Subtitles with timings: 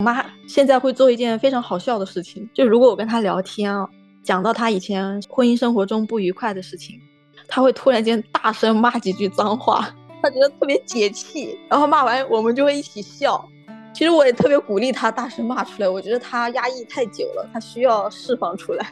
[0.00, 3.86] 我妈现在会做一件非常好笑的事情，就如果我跟她聊天啊，
[4.22, 6.98] 讲到她以前婚姻生活中不愉快的事情，
[7.46, 13.46] 她会突然间大声骂几句脏话，她觉得特别解气，然后骂完我们就会一起笑。
[13.92, 18.86] 其实我也特别鼓励她大声骂出来，我觉得她压抑太久了，她需要释放出来。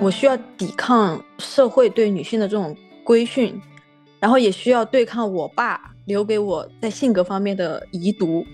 [0.00, 3.62] 我需要抵抗社会对女性的这种规训。
[4.20, 8.44] 然后也需要对抗我爸留给我在性格方面的遗毒。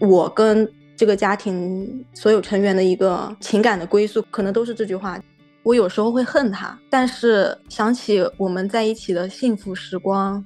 [0.00, 5.20] 我跟这个家庭所有成员的一个情感的归宿，可能都是这句话。
[5.64, 10.42] 我有时候会恨他，但是想起我们在一起的幸福时光，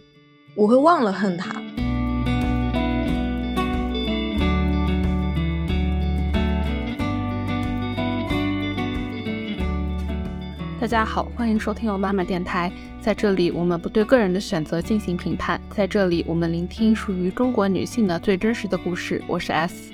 [0.56, 1.62] 我会忘了恨他。
[10.82, 12.68] 大家好，欢迎收听由妈妈电台。
[13.00, 15.60] 在这里，我们不对个人的选择进行评判。
[15.70, 19.22] 在这里，我们聆听属于中国女性的最真实的故事。
[19.28, 19.92] 我是 S。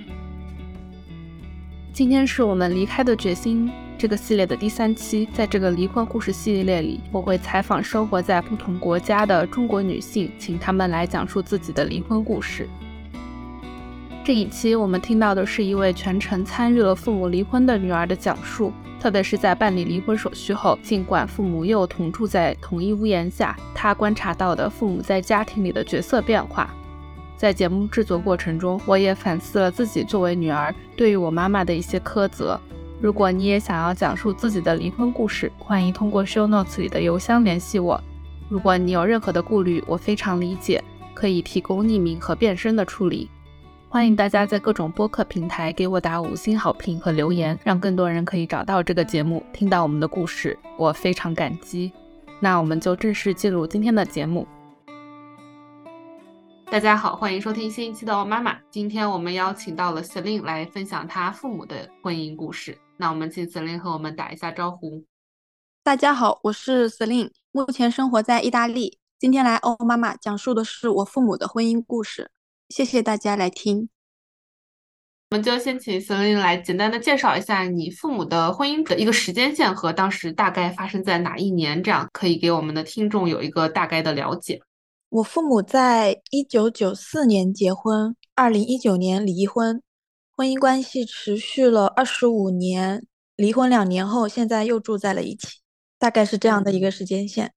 [1.93, 5.29] 今天是我们离开的决心这个系列的第三期。
[5.35, 12.67] 在这个离婚故事系列里，我会采访生活在不同国家的中国女性，请她们来讲述自己的离婚故事。
[14.25, 18.73] 这一期我们听到的是一位全程参与了父母离婚的女儿的讲述。
[19.01, 26.69] 特别是在办理离婚手续后，尽管父母又同住在同一屋檐下，他观察到的父母在家庭里的角色变化。
[27.37, 32.61] 在节目制作过程中，我也反思了自己作为女儿对于我妈妈的一些苛责。
[33.01, 38.03] 如果你也想要讲述自己的离婚故事，欢迎通过 show notes 里的邮箱联系我。
[38.49, 40.83] 如果你有任何的顾虑，我非常理解，
[41.15, 43.31] 可以提供匿名和变声的处理。
[43.91, 51.91] 欢迎大家在各种播客平台给我打五星好评和留言，让更多人可以找到这个节目，听到我们的故事，我非常感激。
[52.39, 54.47] 那我们就正式进入今天的节目。
[56.71, 58.59] 大家好，欢迎收听新一期的妈妈。
[58.71, 62.77] 今天我们邀请到了 Celine 来分享她父母的婚姻故事。
[62.99, 65.03] 那我们请 Celine 和我们打一下招呼。
[65.83, 68.99] 大家好，我是 Celine，目前生活在意大利。
[69.19, 72.31] 今天来欧妈妈讲述的是我父母的婚姻故事。
[72.69, 73.89] 谢谢大家来听，
[75.31, 84.61] 我们就先请 Celine 来简单的介绍一下你父母的婚姻的一个时间线和当时大概发生在哪一年，这样可以给我们的听众有一个大概的了解。
[85.09, 89.83] 我父母在一九九四年结婚，二零一九年离婚，
[90.37, 93.07] 婚姻关系持续了二十五年，
[93.37, 95.61] 离婚两年后，现在又住在了一起，
[95.99, 97.55] 大概是这样的一个时间线。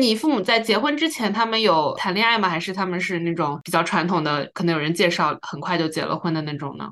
[0.00, 2.48] 你父母在结婚之前，他们有谈恋爱吗？
[2.48, 6.90] 还是他们是那种比较传统的，可能有人介绍，很快就结了婚的那种呢？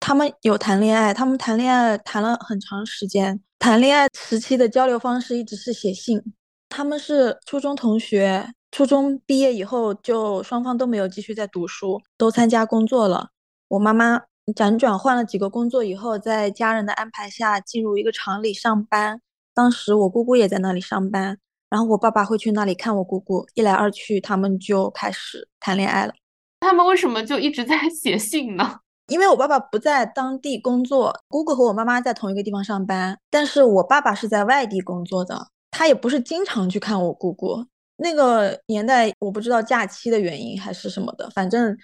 [0.00, 3.40] 他们有谈恋爱，他们谈恋爱谈了很长时间。
[3.58, 6.20] 谈恋爱时期的交流方式一直是写信。
[6.68, 13.28] 他们是初中同学，初中毕业以后就双方都没有继续在读书，都参加工作了。
[13.68, 14.22] 我妈妈
[14.56, 19.20] 辗转换了几个工作以后，在家人的安排下进入一个厂里上班。
[19.54, 21.38] 当时我姑姑也在那里上班。
[21.72, 26.12] 然后我爸爸会去那里看我姑姑，一来二去，他们就开始谈恋爱了。
[26.60, 28.80] 他们为什么就一直在 写信呢？
[29.06, 37.64] 因为我爸爸不在当地工作，姑姑和我妈妈在同一个地方上班，但是我爸爸是在外地工作的，他也不是经常去看我姑姑。
[37.96, 41.74] 那个年代我不知道假期的原因还是什么的，反正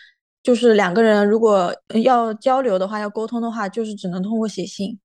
[0.43, 1.75] 就是两个人如果
[2.05, 5.00] 要交流的话，要沟通的话，就是只能通过写信，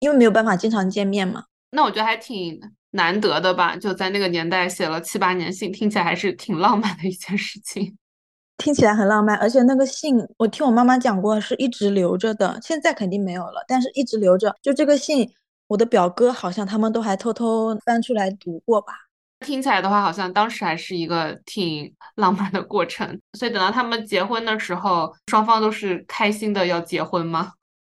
[0.00, 1.44] 因为没有办法经常见面嘛。
[1.72, 2.58] 那我觉得还挺。
[2.94, 7.96] 难得的吧，就在那个年代写了七八年信，听起来还是挺浪漫的一件事情。
[8.58, 12.56] 听起来很浪漫，而且那个信我听我妈妈讲过，是一直留着的。
[12.62, 14.54] 现在肯定没有了，但是一直留着。
[14.62, 15.28] 就这个信，
[15.66, 18.92] 我的表哥好像他们都还偷偷翻出来读过吧。
[19.40, 23.20] 听起来的话，好像当时还是一个挺浪漫的过程。
[23.36, 27.52] 所以等到他们结婚的时候，双方都是开心的要结婚吗？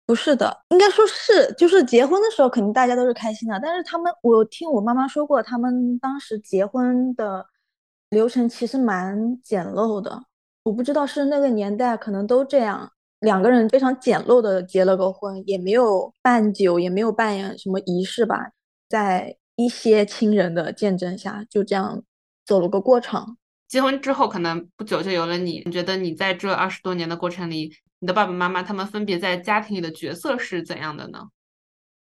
[0.05, 3.59] 不是的，应该说是，就是结婚的时候肯定大家都是开心的。
[3.61, 7.45] 但是他们，我听我妈妈说过，他们当时结婚的
[8.11, 10.23] 流程其实蛮简陋的。
[10.63, 12.91] 我不知道是那个年代可能都这样，
[13.21, 18.51] 两个人非常简陋的结了个婚，也没有办酒，也没有办什么仪式吧，
[18.87, 22.03] 在一些亲人的见证下，就这样
[22.45, 23.37] 走了个过场。
[23.67, 25.63] 结婚之后，可能不久就有了你。
[25.65, 27.71] 你觉得你在这二十多年的过程里？
[28.05, 31.29] 你的爸爸妈妈他们分别在家庭里的角色是怎样的呢？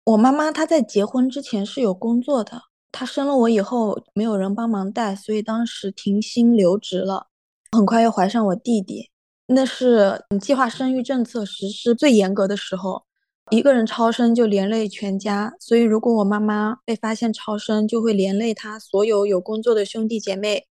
[0.05, 2.61] 我妈妈她在结婚之前是有工作的，
[2.93, 7.27] 她生了我以后没有人帮忙带，所以当时停薪留职了。
[7.73, 9.09] 很快又怀上我弟弟，
[9.47, 13.03] 那是计划生育政策实施最严格的时候。
[13.49, 20.67] 一个人超生就连累全家，所以如果我妈妈被发现超生，就会连累她所有有工作的兄弟姐妹，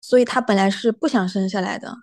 [0.00, 1.94] 所以她本来是不想生下来的。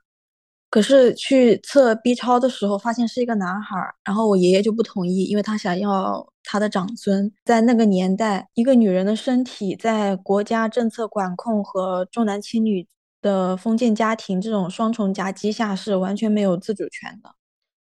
[0.70, 7.32] 可是去测 B 超的时候，发现是一个男孩儿，然后我爷爷就不同意，因为他想要他的长孙。
[7.46, 12.86] 在那个年代，一个女人的身体在国家政策管控和重男轻女
[13.22, 17.32] 的封建家庭这种双重夹击下是完全没有自主权的。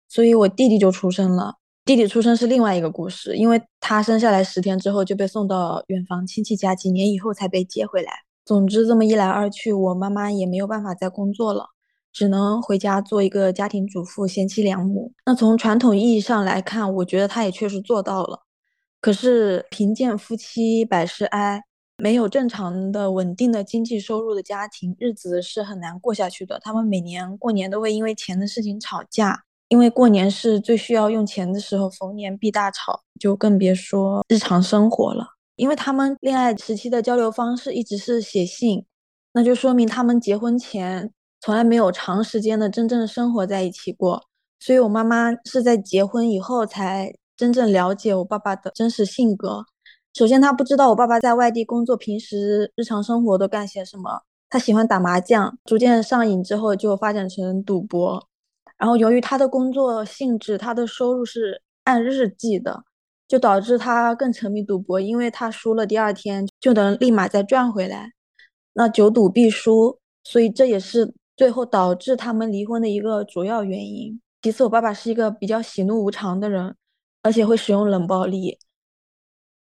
[0.09, 1.55] 所以我弟弟就出生了。
[1.85, 8.13] 弟弟出生是另外一个故事，因为他生下来十天之后就被送到远房亲戚家，几年以后才被接回来。
[8.45, 11.71] 总之，这么一来二去，我妈妈也没有办法再工作了。
[12.13, 15.13] 只能回家做一个家庭主妇，贤妻良母。
[15.25, 18.41] 那从传统意义上来看，我觉得她也确实做到了。
[19.01, 21.63] 可是贫贱夫妻百事哀，
[21.97, 26.61] 没有正常的稳定的经济收入的家庭，日子是很难过下去的。
[26.63, 35.27] 他们每年过年都会因为钱的事情吵架，因为过年是最需要用钱的时候，逢年必大吵，就更别说日常生活了。
[35.57, 38.85] 因为他们恋爱时期的交流方式一直是写信，
[39.33, 41.11] 那就说明他们结婚前。
[41.45, 44.23] 从来没有长时间的真正生活在一起过，
[44.61, 49.65] 所以我妈妈是在结婚以后才真正了解我爸爸的真实性格。
[50.15, 54.23] 首先，她不知道我爸爸在外地工作，平时日常生活都干些什么。
[54.49, 58.25] 他喜欢打麻将，逐渐上瘾之后就发展成赌博。
[58.79, 62.85] 然后，由于他的工作性质，他的收入是按日计的，
[63.27, 68.13] 就导致他更沉迷赌博，因为他输了，第二天就能立马再赚回来。
[68.75, 71.13] 那久赌必输，所以这也是。
[71.43, 74.21] 最后导致他们离婚的一个主要原因。
[74.43, 76.77] 其次，我爸爸是一个比较喜怒无常的人，
[77.21, 78.61] 而且会使用冷暴力，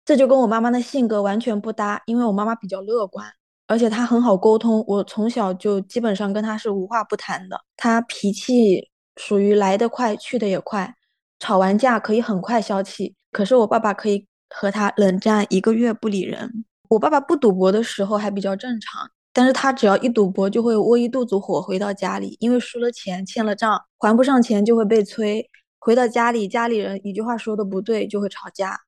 [0.04, 2.02] 这就跟我妈妈的性格完全不搭。
[2.06, 3.26] 因为我妈妈比较乐观，
[3.66, 7.58] 而且她很好沟通，我从小就基本上跟她是无话不谈的。
[7.78, 10.94] 她脾气属于来得快去得也快，
[11.40, 13.16] 吵完架可以很快消气。
[13.32, 16.66] 可是我爸爸可以和她冷战一个月不理人。
[16.90, 19.10] 我爸爸不赌博的时候还比较正常。
[19.32, 25.50] 但是他只要一赌博，就会窝一肚子火回到家里，因为输了钱欠了账，还不上钱就会被催。
[25.78, 28.82] 回到家里，家里人一句话说的不对就会吵架。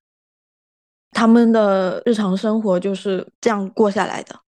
[1.11, 4.39] 他们的日常生活就是这样过下来的。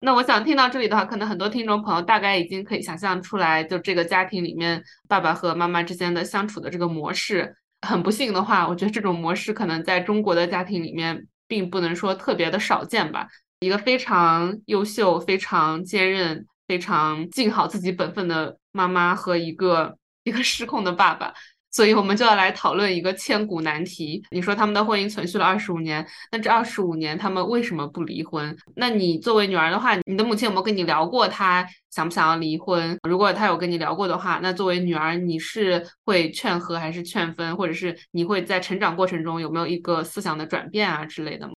[0.00, 7.56] 那我想听到这里的话，可能很多听众朋友大概已经可以想象出来，就这个家庭里面爸爸和妈妈之间的相处的这个模式。
[7.86, 13.28] 很不幸的话，我觉得这种模式可能在中国的家庭里面，并不能说特别的少见吧。
[13.62, 21.32] 一个非常优秀、非常坚韧、非常尽好自己本分的妈妈和一个一个失控的爸爸，
[21.70, 24.20] 所以我们就要来讨论一个千古难题。
[24.32, 28.56] 你说他们的婚姻存续了二十五年，那这二十五年他们为什么不离婚？
[28.74, 32.98] 那你作为女儿的话，你的母亲有没有跟你聊过她想不想要离婚？
[33.08, 41.52] 如果她有跟你聊过的话，那作为女儿，你是会劝和还是劝分，或者是你会在成长过程中有没有一个思想的转变啊之类的吗？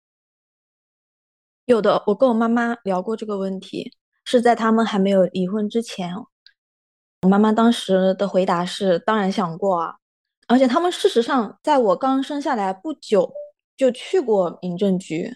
[1.66, 3.90] 有的，我跟我妈妈聊过这个问题，
[4.26, 6.14] 是在他们还没有离婚之前。
[7.22, 9.94] 我妈妈当时的回答是：当然想过啊，
[10.46, 13.32] 而且他们事实上在我刚生下来不久
[13.78, 15.32] 就去过民政局，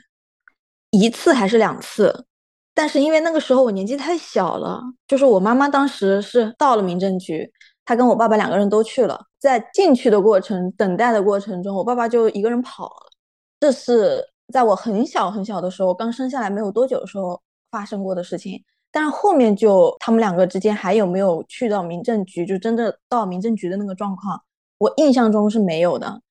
[0.90, 2.26] 一次还是两次。
[2.74, 7.50] 但是因为那个时候我年纪太小了，就是我妈妈当时是到了民政局，
[7.86, 13.10] 她跟我爸爸两个人都去了，在进去的过程、等待的过程中，我爸爸就一个人跑了。
[13.58, 14.22] 这是。
[14.52, 17.40] 在我很小很小的时候，刚生下来没有多久的时候
[17.70, 24.42] 发生过的事情，但是后面就他们两个之间还有没有去到民政局，就真的到民政局的那个状况，
[24.78, 26.22] 我印象中是没有的。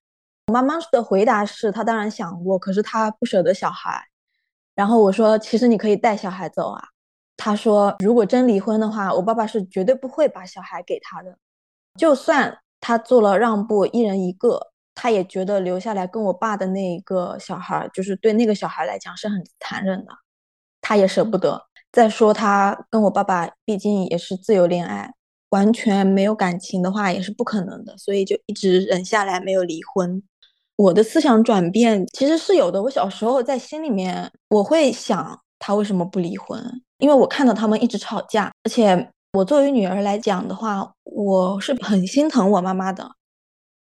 [0.48, 4.04] 我妈妈的回答是，她当然想过，可是她不舍得小孩。
[4.74, 6.84] 然后我说，其实你可以带小孩走啊。
[7.36, 11.38] 她说，如果真离婚的话，我爸爸是绝对不会把小孩给她的，
[12.00, 14.72] 就算他做了让步，一人一个。
[15.00, 20.12] 他也觉得留下来跟我爸的那一个小孩，就是对那个小孩来讲是很残忍的，
[20.82, 21.62] 他也舍不得。
[21.92, 25.14] 再说他跟我爸爸毕竟也是自由恋爱，
[25.50, 30.24] 完全没有感情的话也是不可能的，所以就一直忍下来没有离婚。
[30.78, 32.82] 我的思想转变其实是有的。
[32.82, 36.60] 我小时候在心里面我会想他为什么不离婚，
[36.98, 43.08] 因为我看到他们一直吵架，而且我作为女儿来讲的话，我是很心疼我妈妈的。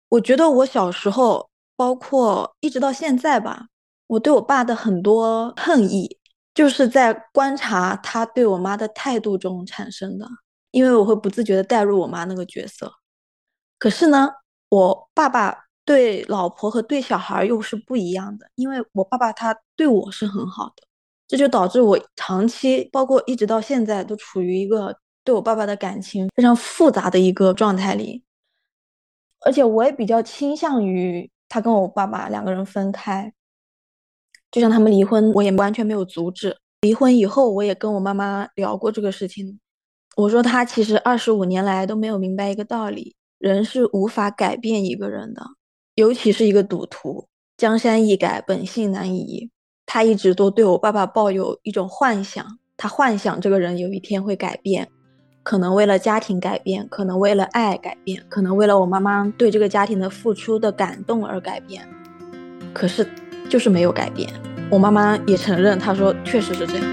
[0.10, 3.68] 我觉得我小时候，包括一直到现在吧，
[4.08, 6.18] 我对我爸的很多恨意，
[6.54, 10.28] 就是在观察他对我妈的态度中产生的。
[10.72, 12.94] 因为我会不自觉的带入我妈那个角色。
[13.80, 14.30] 可是呢，
[14.70, 18.48] 我爸爸对老婆和对小孩又是不一样的。
[18.54, 20.84] 因为我爸爸他对我是很好的，
[21.28, 28.24] 这就导致我长期，包括一直到现在，都处于一个对我爸爸的感情非常复杂的一个状态里。
[29.42, 33.34] 而且我也比较倾向于他跟我爸爸两个人分开。
[34.52, 36.58] 就像他们离婚，我也完全没有阻止。
[36.82, 39.60] 离婚以后，我也跟我妈妈聊过这个事情。
[40.16, 45.42] 我说他其实二十五年来都没有明白一个道理：人是无法改变一个人的，
[45.96, 47.28] 尤其是一个赌徒。
[47.58, 49.52] 江山易改，本性难移。
[49.86, 52.46] 他一直都对我爸爸抱有一种幻想，
[52.78, 54.90] 他幻想这个人有一天会改变，
[55.50, 61.82] 可能为了家庭改变，可能为了爱改变，可能为了我妈妈对这个家庭的付出的感动而改变。
[62.72, 63.10] 可是。
[63.50, 64.32] 就是没有改变，
[64.70, 66.86] 我妈妈也承认，她说确实是这样。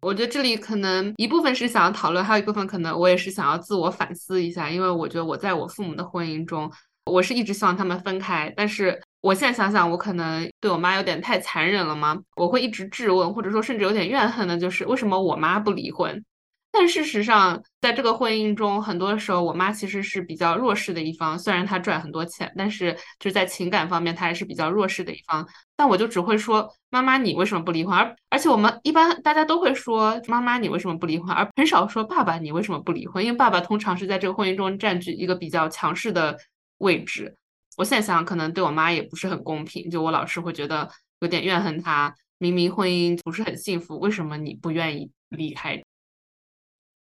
[0.00, 6.72] 我觉得这里可能一部分是想要讨论，还有一部分可能我也是想要自我反思一下，因为我觉得我在我父母的婚姻中，
[7.04, 12.18] 我是一直希望他们分开，但是我现在想想，我可能对我妈有点太残忍了吗？
[12.36, 16.24] 我会一直质问，或者说甚至有点怨恨的，就是为什么我妈不离婚？
[16.72, 21.36] 但事实上，在这个婚姻中，很多时候我妈其实是比较弱势的一方。
[21.36, 25.44] 虽然她赚很多钱，但是就是在情感方面，她还是比较弱势的一方。
[25.76, 36.38] 但我就只会说：“妈妈，你为什么不离婚？”而而且我们一般大家都会说：“妈妈，你为什么不离婚？”而很少说：“爸爸，你为什么不离婚？”因为爸爸通常是在这个婚姻中占据一个比较强势的
[36.78, 37.36] 位置。
[37.76, 39.90] 我现在想，可能对我妈也不是很公平。
[39.90, 40.88] 就我老是会觉得
[41.20, 42.14] 有点怨恨她。
[42.38, 45.82] 明明婚姻不是很幸福，为什么你不愿意离开？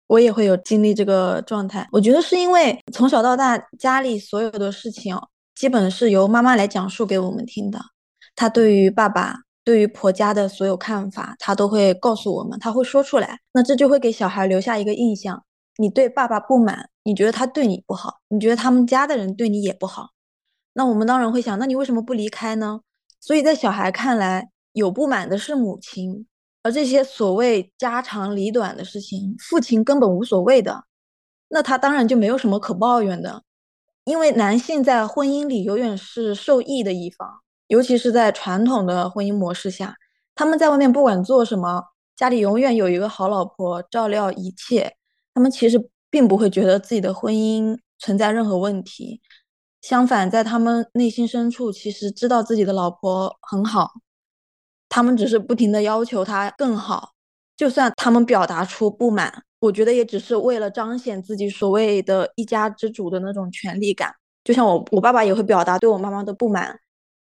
[0.07, 5.15] 我也会有经历这个状态，我觉得是因为从小到大家里所有的事情，
[5.55, 7.79] 基本是由妈妈来讲述给我们听的。
[8.35, 13.39] 她对于爸爸、对于婆家的所有看法，她都会告诉我们，她会说出来。
[13.53, 15.45] 那这就会给小孩留下一个印象：
[15.77, 20.09] 你对爸爸不满，你觉得他对你不好，你觉得他们家的人对你也不好。
[20.79, 22.79] 那我们当然会想，那你为什么不离开呢？
[23.19, 26.25] 所以在小孩看来，有不满的是母亲。
[26.63, 30.85] 而这些所谓家长里短的事情，父亲根本无所谓的，
[31.49, 33.43] 那他当然就没有什么可抱怨的。
[34.05, 37.27] 因为男性在婚姻里永远是受益的一方，
[37.67, 39.93] 尤其是在传统的婚姻模式下，
[40.33, 41.83] 他们在外面不管做什么，
[42.15, 44.95] 家里永远有一个好老婆照料一切，
[45.33, 49.19] 他们其实并不会觉得自己的婚姻存在任何问题。
[49.81, 53.91] 相反，在他们内心深处，其实知道自己的老婆很好。
[54.89, 57.11] 他们只是不停的要求她更好，
[57.55, 64.13] 就算他们表达出不满，我觉得也只是为了彰显自己所谓的一家之主的那种权利感。
[64.43, 66.79] 就像我，我爸爸也会表达对我妈妈的不满，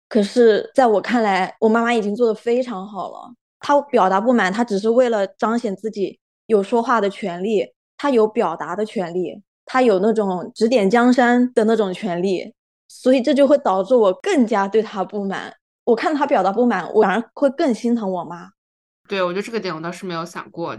[0.07, 3.33] 可是在我看来，我妈妈已经做的非常好了。
[3.59, 12.51] 他表达不满，他只是为了彰显自己有说话的权利，他有表达的权利，他有那种指点江山的那种权利，
[12.87, 15.53] 所以这就会导致我更加对他不满。
[15.83, 18.49] 我看他表达不满，我反而会更心疼我妈。
[19.07, 20.75] 对，我觉得这个点我倒是没有想过。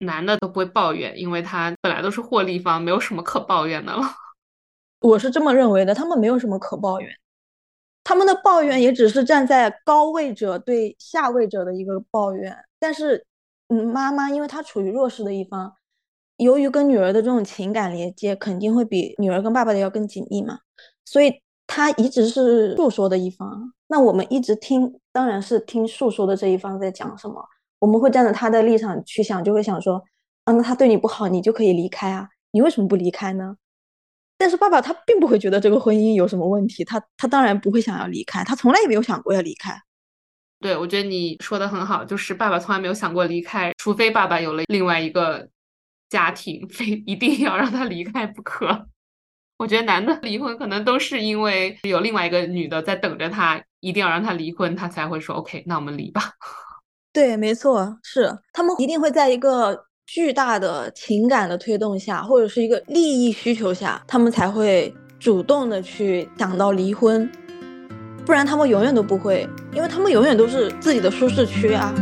[0.00, 4.02] 男的都不会抱怨，因为他本来都是获利方，没有什么可抱怨的了。
[5.00, 7.08] 我是这么认为的，他们没有什么可抱怨，
[8.02, 12.56] 他们的抱怨也只是站在高位者对下位者的一个抱怨。
[12.80, 13.24] 但是，
[13.68, 15.72] 嗯，妈妈因为她处于弱势的一方，
[16.36, 20.58] 由于跟女儿的这种情感连接肯定会比女儿跟爸爸的要更紧密嘛，
[21.04, 21.42] 所以。
[21.68, 27.44] 他一直是诉说的一方，那我们一直听，当然是听诉说的这一方在讲什么。
[27.80, 30.00] 我们会站在他的立场去想，就会想说，
[30.44, 33.56] 啊，那他对你不好，你就可以离开啊，你为什么不离开呢？
[34.38, 39.76] 但是爸爸他并不会觉得这个婚姻有什么问题，他他当然不会想要离开，他从来也没有想过要离开。
[40.60, 45.48] 对，我觉得你说的很好，就是爸爸从来没有想过离开，除非爸爸有了另外一个
[46.08, 48.86] 家庭， 非一定要让他离开不可。
[49.58, 56.22] 我觉得男的离婚可能都是因为有另外一个女的在等着他，一定要让他离婚，他才会说 OK，那我们离吧。
[57.10, 67.26] 对，没错，是他们一定会在一个巨大的情感的推动下，或者是一个利益需求下，他们才会主动的去想到离婚，
[68.26, 71.94] 不然他们永远都不会，因为他们永远都是自己的舒适区啊。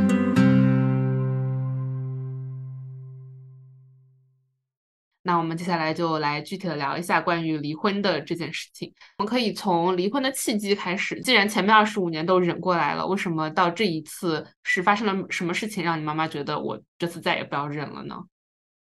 [5.27, 8.93] 那我们接下来就来具体的聊一下关于离婚的这件事情。
[9.19, 11.19] 我们可以从离婚的契机开始。
[11.23, 18.15] 既然前面二十五年都忍过来了，为什么到这一次是发生了什么事情，让你妈妈觉得我这次再也不要忍了呢？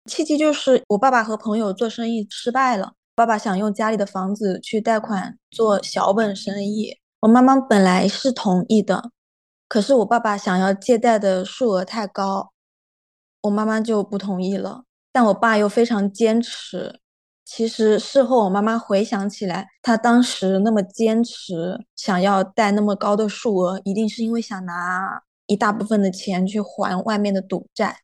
[0.06, 6.96] 契机就是我爸爸和朋友做生意失败了，爸爸想用家里的房子去贷款做小本生意。
[7.20, 9.10] 我妈妈本来是同意的，
[9.68, 12.50] 可是我爸爸想要借贷的数额太高，
[13.42, 14.84] 我妈妈就不同意了。
[15.12, 17.00] 但我爸又非常坚持。
[17.44, 27.98] 其实事后我妈妈回想起来，他当时那么坚持，想要贷那么高的数额，一定是因为想拿一大部分的钱去还外面的赌债。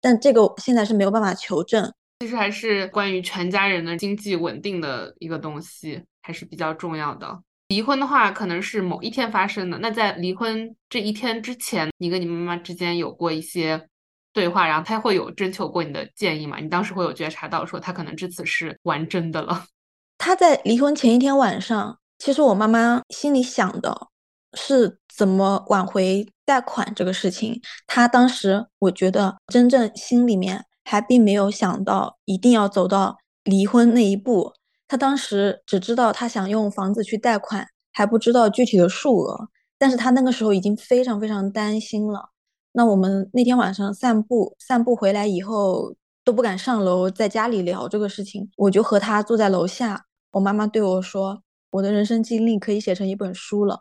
[0.00, 1.92] 但这个现在是没有办法求证。
[2.20, 7.40] 其实还是关于全家人的经济稳定的一个东西，还是比较重要的。
[7.68, 9.78] 离婚的话，可能是某一天发生的。
[9.78, 13.88] 那在离婚这一天之前，你跟你妈妈之间有过一些
[14.34, 16.58] 对话，然后他会有征求过你的建议吗？
[16.58, 19.64] 你当时会有觉察到说他可能这次是玩真的了。
[20.18, 24.08] 他在离婚前一天晚上，其实我妈妈心里想的
[24.54, 27.60] 是怎么挽回贷款这个事情。
[27.86, 34.52] 她当时我觉得真正心里面还并没有想到一定要走到离婚那一步。
[34.86, 39.48] 他当时只知道他想用房子去贷款，还不知道具体的数额。
[39.78, 42.30] 但是他那个时候已经非常非常担心了。
[42.76, 48.50] 那我们那天晚上散步，散步回来以后都不敢上楼，在家里聊这个事情。
[48.56, 50.06] 我就和他坐在楼下。
[50.32, 51.40] 我妈妈对我说
[51.70, 53.78] ：“我的人生经历可以写成一本书了。”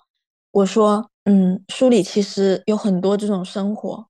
[0.51, 4.07] 我说：“嗯，书里其实有很多这种生活。”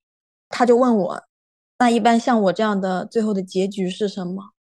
[0.50, 1.24] 他就问我
[1.80, 4.52] ：“那一般像我这样的最后的结局是什么？”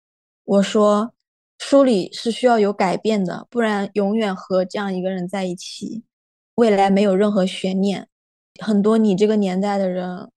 [0.45, 1.13] 我说。
[1.59, 6.03] 书里是需要有改变的，不然永远和这样一个人在一起，
[6.57, 8.09] 未来没有任何悬念。
[8.63, 10.31] 很多你这个年代的人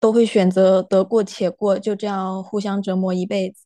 [0.00, 3.64] 都会选择得过且过，就这样互相折磨一辈子。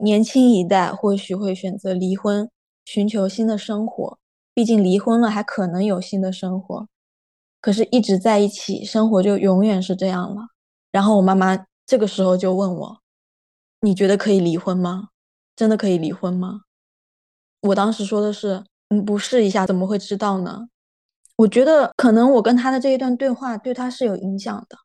[0.00, 2.50] 年轻一代或许会选择离婚，
[2.84, 4.18] 寻求新的生活，
[4.52, 6.86] 毕竟离婚了还可能有新的生活。
[7.60, 10.48] 可是，一直在一起，生活就永远是这样了。
[10.92, 12.98] 然后我妈妈这个时候就问我
[13.80, 15.08] ：“你觉得可以离婚吗？”
[15.56, 16.60] 真的可以离婚吗？
[17.62, 20.68] 我当时说的是，嗯，不试一下怎么会知道呢？
[21.38, 24.76] 我觉得可能我跟他的这一段对话对他是有影响的。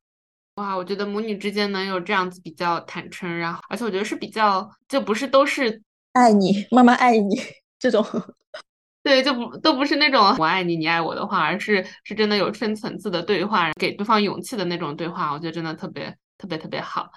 [0.56, 5.82] 哇，我觉得母女之间能有这样子比较坦诚，然后而且我觉得是比较就不是都是
[6.14, 7.36] 爱你，妈妈爱你
[7.80, 8.06] 这种，
[9.02, 17.10] 对，就不都不是那种我爱你，你爱我的话，而是是真的有深层次的对话，给对方勇气的那种对话，我觉得真的特别特别特别好。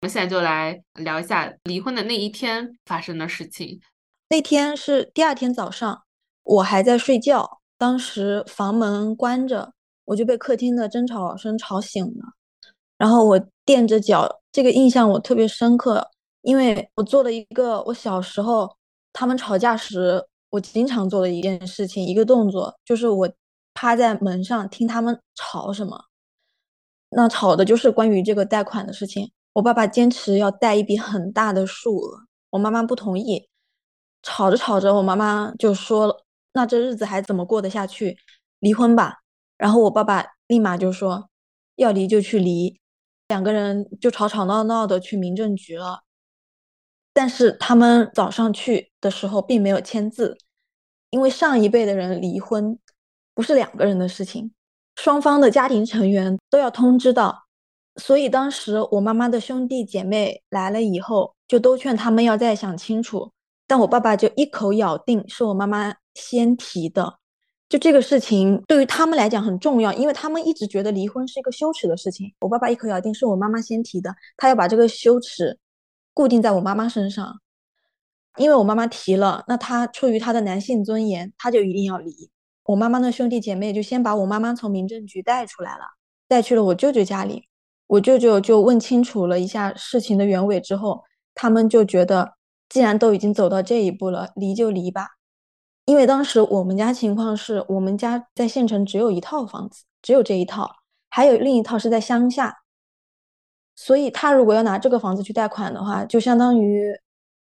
[0.00, 3.80] 我们现在就来聊一下离婚的那一天发生的事情。
[4.28, 6.04] 那天是第二天早上，
[6.44, 9.72] 我还在睡觉，当时房门关着，
[10.04, 12.34] 我就被客厅的争吵声吵醒了。
[12.96, 16.10] 然后我垫着脚，这个印象我特别深刻，
[16.42, 18.76] 因为我做了一个我小时候
[19.12, 23.30] 他们吵架时我经常做的一件事情，一个动作，就是我
[23.74, 26.04] 趴在门上听他们吵什么。
[27.10, 29.30] 那吵的就是关于这个贷款的事情。
[29.54, 32.18] 我爸爸坚持要贷一笔很大的数额，
[32.50, 33.48] 我妈妈不同意。
[34.22, 36.23] 吵着吵着，我妈妈就说了
[36.54, 38.16] ：“那这日子还怎么过得下去？
[38.60, 39.18] 离婚吧。”
[39.58, 41.28] 然后我爸爸立马就说
[41.76, 42.80] ：“要离就去离。”
[43.28, 46.00] 两个人就吵吵闹闹的去民政局了。
[47.12, 50.36] 但是他们早上去的时候并没有签字，
[51.10, 52.78] 因为上一辈的人离婚
[53.34, 54.52] 不是两个人的事情，
[54.96, 57.44] 双方的家庭成员都要通知到。
[57.96, 63.32] 所以当时我妈妈的兄弟姐妹来了以后，就都劝他们要再想清楚。
[63.66, 67.18] 但我爸爸就一口咬定是我妈妈先提的。
[67.68, 72.32] 就这个事情对于他们来讲很重要，因为他们一直觉得离婚是一个羞耻的事情。
[72.40, 75.58] 我爸爸一口咬定是我妈妈先提的，他要把这个羞耻
[76.12, 77.40] 固定在我妈妈身上。
[78.36, 82.30] 因为我妈妈提了，那他出于他的男性尊严，他就一定要离。
[82.64, 85.84] 我妈妈的兄弟姐妹就先把我妈妈从民政局带出来了，
[86.26, 87.48] 带去了我舅舅家里。
[87.86, 92.34] 我舅舅就问清楚了一下事情的原委之后，他们就觉得，
[92.74, 95.10] 既然都已经走到这一步了，离就离吧。
[95.84, 100.68] 因为当时我们家情况是，我们家在县城只有一套房子，只有这一套，
[101.08, 102.52] 还有另一套是在乡下。
[103.76, 106.90] 所以他如果要拿这个房子去贷款的话，就相当于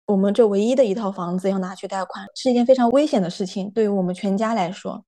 [0.07, 5.05] 我们这唯一的一套房子要拿去贷款，是一件非常危险的事情，对于我们全家来说。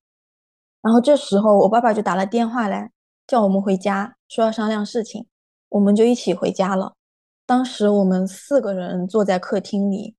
[0.83, 2.91] 然后这时候我爸爸就打了电话来。
[3.27, 5.27] 叫我们回家，说要商量事情，
[5.71, 6.93] 我们就一起回家了。
[7.51, 10.15] 当时我们四个人坐在客厅里，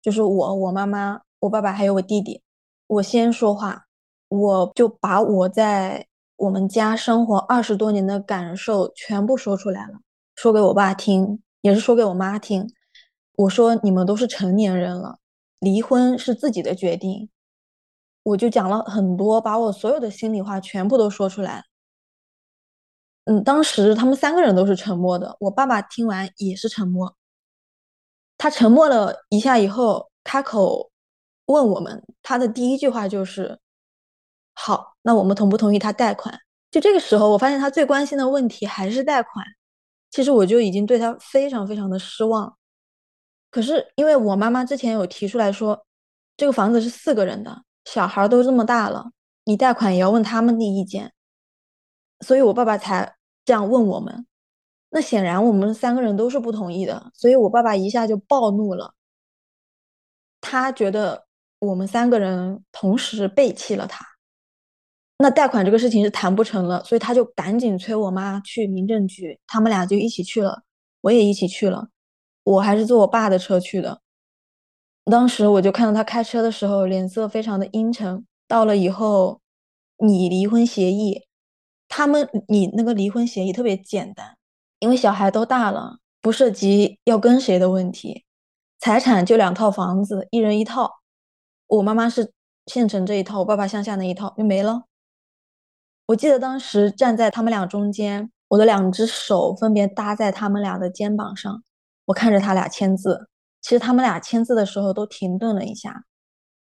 [0.00, 2.40] 就是我、我妈妈、我爸爸还有我弟弟。
[2.86, 3.86] 我先说话，
[4.28, 9.94] 我就把我在我们家生活二十多年的感受全部说出来了，
[10.36, 12.72] 说给我爸听，也是说给我妈听。
[13.34, 15.18] 我说你们都是成年人了，
[15.58, 17.28] 离婚是自己的决定。
[18.22, 21.64] 我就讲了很多，把我所有的心里话全部都说出来。
[23.30, 25.36] 嗯，当时他们三个人都是沉默的。
[25.38, 27.14] 我爸爸听完也是沉默。
[28.38, 30.90] 他沉默了一下以后，开口
[31.44, 33.58] 问我们，他的第一句话就是
[34.56, 36.40] ：“好，那我们同不同意他贷款？”
[36.72, 39.44] 就这个时候，我发现他最关心的问题还是贷款。
[40.10, 42.56] 其实我就已经对他非常非常的失望。
[43.50, 45.84] 可是因为我妈妈之前有提出来说，
[46.34, 49.10] 这个房子是四个人的，小孩都这么大了，
[49.44, 51.12] 你贷款也要问他们的意见。
[52.24, 53.17] 所以我爸爸才。
[53.48, 54.26] 这样问我们。
[54.90, 58.92] 那显然我们三个人都是不同意的，所以我爸爸一下就暴怒了。
[60.42, 61.24] 他觉得
[61.58, 64.04] 我们三个人同时背弃了他，
[65.16, 70.62] 那贷款这个事情是谈不成了，所以他就赶紧催我妈去民政局，他们俩就一起去了，
[71.00, 71.88] 我也一起去了，
[72.44, 74.02] 我还是坐我爸的车去的。
[75.06, 78.26] 当时我就看到他开车的时候脸色非常的阴沉。
[78.46, 79.40] 到了以后，
[79.98, 81.24] 拟离婚协议，
[81.88, 84.36] 他们你那个离婚协议特别简单。
[84.80, 88.24] 因为小孩都大了，不涉及要跟谁的问题，
[88.78, 91.00] 财产就两套房子，一人一套。
[91.66, 92.32] 我妈妈是
[92.66, 94.84] 县城这一套，我爸爸乡下那一套就没了。
[96.06, 101.64] 我记得当时站在他们俩中间，我的两只手分别搭在他们俩的肩膀上，
[102.04, 103.28] 我看着他俩签字。
[103.60, 106.04] 其实他们俩签字的时候都停顿了一下，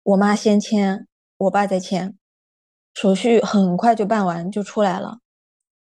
[0.03, 1.05] 我妈先签，
[1.37, 2.15] 我爸再签，
[2.95, 5.19] 手续很快就办完就出来了。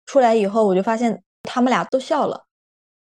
[0.06, 1.22] 出来以后，我就发现。
[1.44, 2.44] 他们俩都笑了，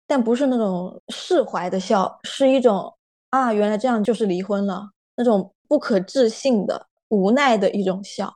[0.08, 2.92] 但不是那种释怀的笑，是一种
[3.30, 8.34] 啊，原来这样就是离婚了，那种不可置信的无奈的一种笑。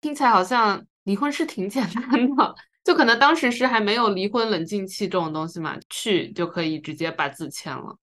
[0.00, 2.04] 听起来好像离婚是挺简单
[2.36, 7.96] 的，就可能当时是还没有离婚冷静期这种东西嘛，去就可以直接把字签了。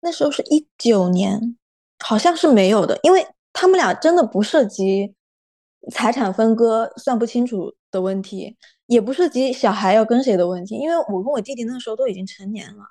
[0.00, 1.56] 那时候是一九年，
[1.98, 3.26] 好像是没有的，因为
[3.58, 5.14] 他们俩真的不涉及
[5.90, 8.54] 财产分割算不清楚的问题。
[8.86, 12.84] 也不涉及小孩要跟谁的问题，因为我跟我弟弟那时候都已经成年了。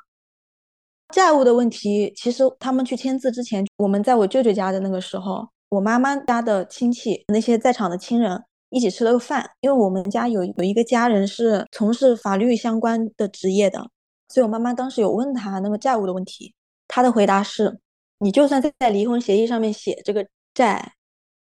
[1.14, 13.80] 债务的问题，其实他们去签字之前，我们在我舅舅家的那个时候，我妈妈家的亲戚那些在场的亲人一起吃了个饭，因为我们家有有一个家人是从事法律相关的职业的，
[14.28, 16.54] 所以我妈妈当时有问他那个债务的问题，
[16.90, 17.80] 他的回答是：
[18.20, 20.94] 你就算在在离婚协议上面写这个债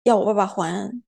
[0.04, 1.02] 要我爸爸还，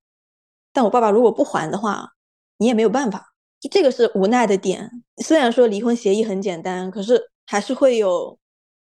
[0.73, 2.09] 但我爸爸如果不还的话。
[2.57, 4.89] 你也没有办法，就这个是无奈的点。
[5.17, 8.37] 虽然说离婚协议很简单，可是还是会有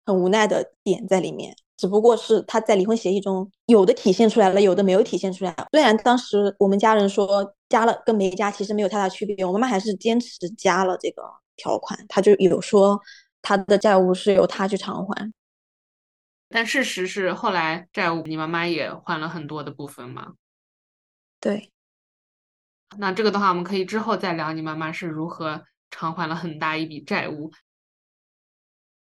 [0.05, 1.55] 很无奈的点在里面。
[1.77, 5.55] 只不过是他在离婚协议中有的体现出来了，有的没有体现出来。
[5.71, 11.23] 虽然当时我们家人说加了跟没加其实没有太大区别，我妈妈还是坚持加了这个
[11.55, 11.97] 条款。
[12.08, 12.99] 他就有说
[13.41, 15.34] 他的债务是由他去偿还，
[16.49, 20.34] 但事实是后来债务你妈妈也还了很多的部分嘛？
[21.39, 21.71] 对。
[22.97, 24.53] 那这个的话，我们可以之后再聊。
[24.53, 27.51] 你妈妈是如何偿还了很大一笔债务？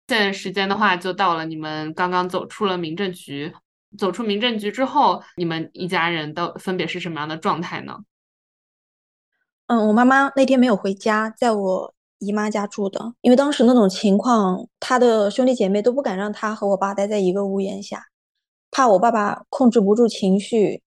[0.08, 3.54] 现在时间的话，就到了你们刚刚走出了民政局。
[3.98, 8.00] 走出民政局之后，你们一家人都分别是什么样的状态呢？
[9.67, 13.13] 嗯，我妈妈那天没有回家，在我姨妈家住的。
[13.21, 18.04] 因为当时那种情况，她的兄弟姐妹都不敢让她和我爸待在一个屋檐下，
[18.71, 20.82] 怕我爸爸控制不住情绪。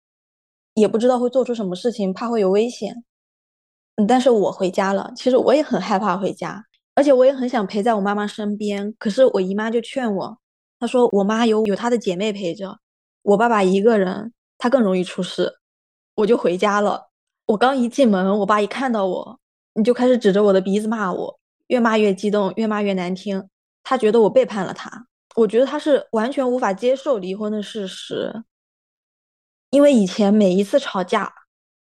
[0.73, 3.03] 也不知道会做出什么事情，怕会有危险。
[4.07, 6.63] 但是我回家了，其实我也很害怕回家，
[6.93, 8.93] 而且我也很想陪在我妈妈身边。
[8.99, 10.37] 可是我姨妈就劝我，
[10.79, 12.77] 她说我妈有有她的姐妹陪着，
[13.23, 15.57] 我爸爸一个人，他更容易出事。
[16.13, 17.09] 我就回家了。
[17.47, 19.39] 我刚一进门，我爸一看到我，
[19.77, 23.47] 你就开始指着我的鼻子骂我，越骂越激动，越骂越难听。
[23.83, 28.43] 他觉得我背叛了他，我觉得他是完全无法接受离婚的事实。
[29.69, 31.31] 因为以前每一次吵架，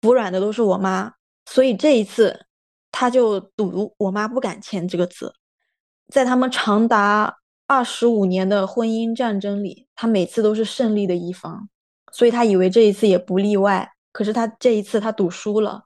[0.00, 1.12] 服软的都是我妈，
[1.44, 2.46] 所以这一次
[2.90, 5.34] 他就赌我妈不敢签这个字。
[6.08, 11.68] 在他们长达二十五年的婚姻战争里，他每次都是胜利的一方，
[12.10, 13.92] 所以他以为这一次也不例外。
[14.12, 15.84] 可是他这一次他赌输了，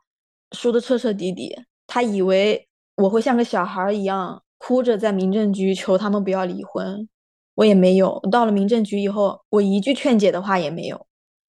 [0.52, 1.56] 输的彻彻底底。
[1.86, 7.08] 他以为我会像个小孩一样哭着在民政局求他们不要离婚，
[7.54, 8.20] 我也没有。
[8.30, 11.06] 到了民政局以后，我一句劝解的话也没有。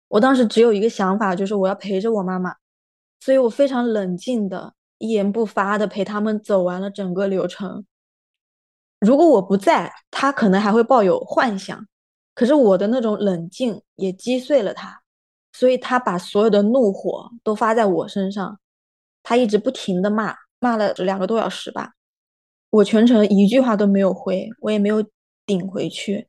[0.07, 2.55] 我当时只有一个想法，就是我要陪着我妈妈，
[3.19, 7.85] 所以我非常冷静的，一言不发的陪他们走完了整个流程。
[8.99, 11.85] 如果我不在，他可能还会抱有幻想，
[12.33, 15.01] 可是我的那种冷静也击碎了他，
[15.53, 18.59] 所以他把所有的怒火都发在我身上，
[19.27, 21.93] 他一直不停的骂，骂了两个多小时吧，
[22.69, 25.03] 我全程一句话都没有回，我也没有
[25.47, 26.27] 顶回去，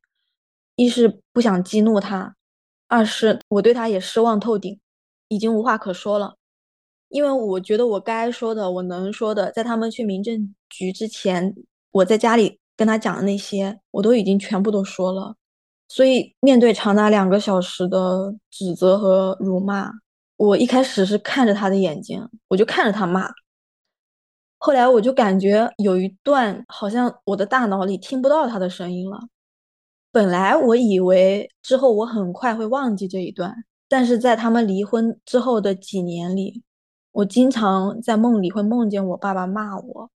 [0.76, 2.35] 一是不想激怒他。
[2.88, 4.80] 二是我对他也失望透顶，
[5.28, 6.37] 已经无话可说了，
[7.11, 11.54] 因为我觉得我该说的，我能说的，在他们去民政局之前，
[11.90, 15.35] 我在家里跟他讲的那些，我都已经全部都说了。
[15.88, 19.90] 所以面对长达两个小时的指责和辱骂，
[20.37, 23.31] 我一开始是看着他的眼睛，我就看着他骂。
[24.59, 29.29] 后来我就感觉有一段好像我的大脑里听不到他的声音了。
[30.11, 36.62] 本来我以为之后我很快会忘记这一段，但是在他们离婚之后的几年里，
[37.12, 40.11] 我经常在梦里会梦见我爸爸骂我，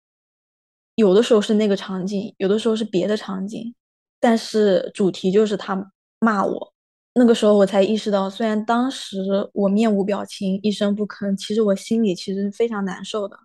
[0.95, 3.73] 有的时候是那个场景，有的时候是别的场景，
[4.19, 6.70] 但是主题就是他骂我。
[7.13, 9.17] 那个时候我才意识到，虽然当时
[9.53, 13.37] 我面无表情、一声不吭，其实我心里其实是非常难受的。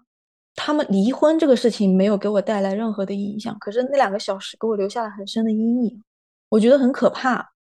[0.55, 6.03] 他们离婚这个事情没有给我带来任何的影响，可是那两个小时给我留下了很深的阴影，
[6.49, 7.53] 我觉得很可怕。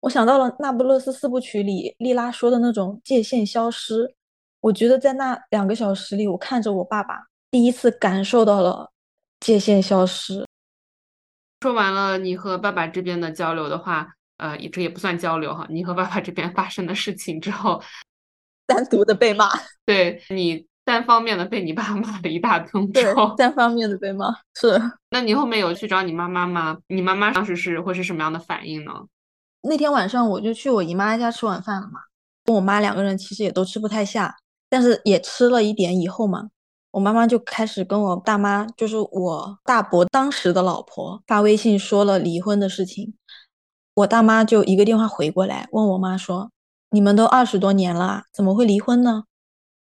[0.00, 4.14] 我想到了《那不勒斯四部曲》里莉拉说的那种界限消失，
[4.60, 8.90] 我觉得在那两个小时里，我看着我爸爸第一次感受到了
[9.38, 10.44] 界限消失。
[11.60, 15.64] 说完了你和爸爸这边的交流的话，呃，这也不算交流哈。
[15.70, 17.80] 你和爸爸这边发生的事情之后，
[18.66, 19.48] 单独的被骂，
[19.86, 24.76] 对你单方面的被你爸骂了一大通之后，单方面的被骂是。
[25.10, 26.76] 那你后面有去找你妈妈吗？
[26.88, 28.92] 你妈妈当时是会是什么样的反应呢？
[29.62, 32.00] 那天晚上我就去我姨妈家吃晚饭了嘛，
[32.44, 34.34] 跟我妈两个人其实也都吃不太下，
[34.68, 36.48] 但是也吃了一点以后嘛，
[36.90, 43.14] 我妈妈就开始跟我大妈，就是我大伯当时的老婆发微信说了离婚的事情，
[43.94, 46.50] 我大妈就一个电话回过来问我妈说
[46.90, 49.24] ：“你们都二十多年了，怎么会离婚呢？”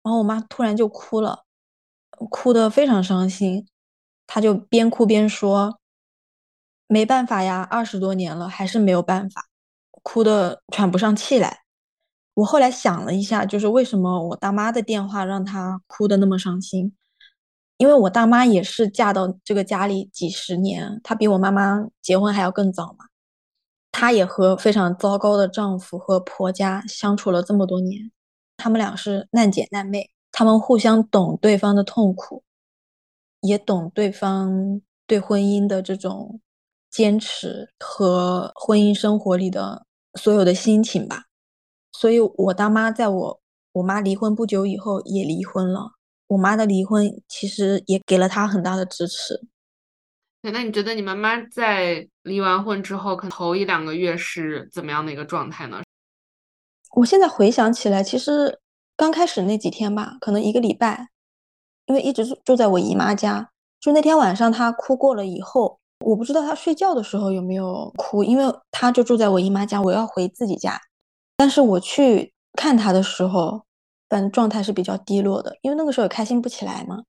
[0.02, 1.44] 然后我妈突然就哭了，
[2.30, 3.66] 哭得非常伤心，
[4.26, 5.78] 她就边哭边说
[6.88, 9.44] ：“没办法呀，二十多年了还是没有办法。”
[10.02, 11.58] 哭得喘不上气来。
[12.32, 16.94] 我后来想了一下，就是为什么我大妈的电话让她哭得那么伤心？
[17.76, 23.09] 因为我大妈也是嫁到这个家里几十年，她比我妈妈结婚还要更早嘛。
[23.92, 28.11] 她也和非常糟糕的丈夫和婆家相处了这么多年，
[28.57, 32.42] 他们俩是难姐难妹，他们互相懂对方的痛苦，
[33.40, 36.40] 也懂对方对婚姻的这种
[36.90, 39.87] 坚持和婚姻生活里的。
[40.18, 41.26] 所有的心情吧，
[41.92, 45.92] 所以我大妈在我我妈离婚不久以后也离婚了。
[46.26, 49.40] 我妈的离婚其实也给了她很大的支持。
[50.42, 55.83] 那你觉得你妈妈在离完婚之后，可能头一两个月是怎么样的一个状态呢？
[56.92, 58.59] 我现在回想起来，其实
[58.96, 61.09] 刚开始那几天吧，可能一个礼拜，
[61.87, 65.78] 因为一直住住在我姨妈家，就那天晚上她哭过了以后。
[66.02, 70.80] 我不知道他睡觉的时候有没有哭，因为他就住在我姨妈家，我要回自己家。
[71.37, 73.62] 但是我去看他的时候，
[74.09, 77.02] 反正状态是比较低落的，因为那个时候也开心不起来嘛。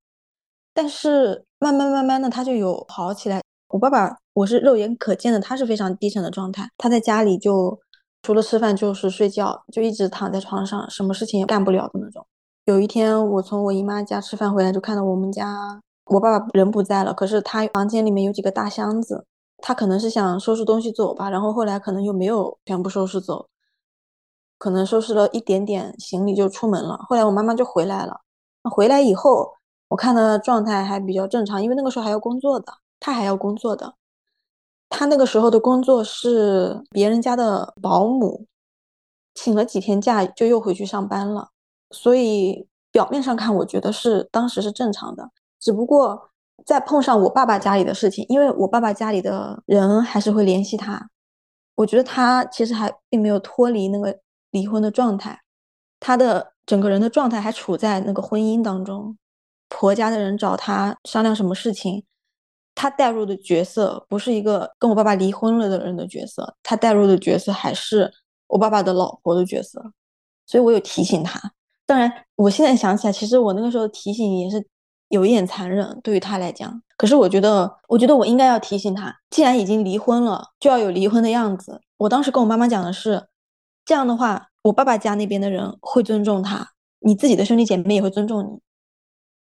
[0.74, 3.42] 但是慢慢慢慢的，他就有好起来。
[3.70, 6.70] 我爸爸，我是肉眼可见的，他是非常低沉的状态。
[6.78, 7.80] 他在家里就
[8.22, 12.26] 除了吃饭就是睡觉，就一直躺在床上，什么事情也干不了的那种。
[12.66, 15.82] 有一天我从我姨妈家吃饭回来，就看到我们家。
[16.06, 19.26] 我爸爸人不在了，可是他房间里面有几个大箱子，
[19.60, 23.48] 他可能是想收拾东西走吧，然后后来可能又没有全部收拾走，
[24.58, 26.98] 可能收拾了一点点行李就出门了。
[27.08, 28.20] 后来我妈妈就回来了，
[28.70, 29.54] 回来以后，
[29.90, 33.94] 我看他状态还比较正常，因为那个时候还要工作的，他还要工作的，
[34.92, 38.46] 他那个时候的工作是别人家的保姆，
[39.34, 41.50] 请了几天假就又回去上班了，
[41.90, 45.32] 所以表面上看，我觉得是当时是正常的。
[45.60, 46.30] 只不过
[46.66, 51.10] 再碰上我爸爸家里的事情，因为我爸爸家里的人还是会联系他。
[51.76, 54.20] 我觉得他其实还并没有脱离那个
[54.52, 55.40] 离婚的状态，
[56.02, 59.18] 他的整个人的状态还处在那个婚姻当中。
[59.70, 62.04] 婆家的人找他商量什么事情，
[62.76, 68.12] 他带入的角色不是一个跟我爸爸离婚了的人的角色，他带入的角色还是
[68.48, 69.82] 我爸爸的老婆的角色。
[70.46, 71.40] 所以我有提醒他。
[71.86, 74.66] 当然，我现在想起来，其实我那个时候提醒也是。
[75.12, 76.82] 有一点残忍，对于他来讲。
[76.96, 81.82] 可是我觉得，我觉得我应该要提醒他，既然已经离婚了，就要有离婚的样子。
[81.98, 83.28] 我当时跟我妈妈讲的是，
[83.84, 86.66] 这样的话，我爸爸家那边的人会尊重他，
[87.00, 88.62] 你自己的兄弟姐妹也会尊重你。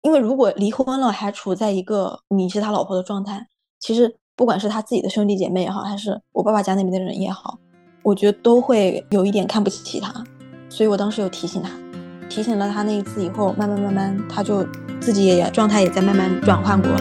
[0.07, 3.45] 因为如果离婚了还处在一个你是他老婆的状态，
[3.77, 7.59] 其实不管是他自己的兄弟姐妹也好，还是我爸爸家那边的人也好，
[8.03, 10.23] 我觉得都会有一点看不起他。
[10.69, 11.69] 所以我当时有提醒他。
[12.29, 14.65] 提醒了他那一次以后，慢慢慢慢，他就
[15.01, 16.99] 自己也状态也在慢慢转换过来。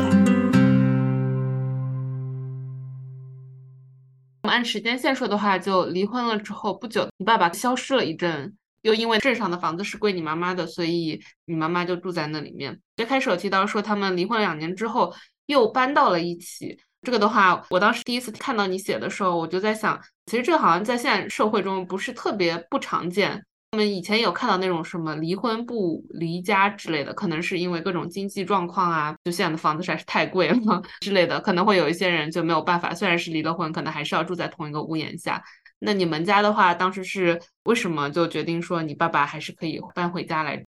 [4.42, 8.52] 我们按时间线说的话，就离婚了之后不久，你爸爸消失了一阵，
[8.86, 12.80] 又因为镇上的房子是归你妈妈的，所以你妈妈就住在那里面。
[12.96, 15.12] 最开始有提到说他们离婚两年之后
[15.46, 23.44] 又搬到了一起，这个的话，我当时第一次看到你写的时候，我就在想，其实这个好像在现在社会中不是特别不常见。
[23.72, 30.56] 我们以前有看到那种什么离婚不离家之类的，可能是因为各种经济状况啊，就现在的房子实在是太贵了
[31.00, 35.42] 之类的，可能会有一些人就没有办法，虽然是离了婚，可能还是要住在同一个屋檐下。
[35.86, 40.66] 那你们家的话，当时是为什么就决定说你爸爸还是可以搬回家来？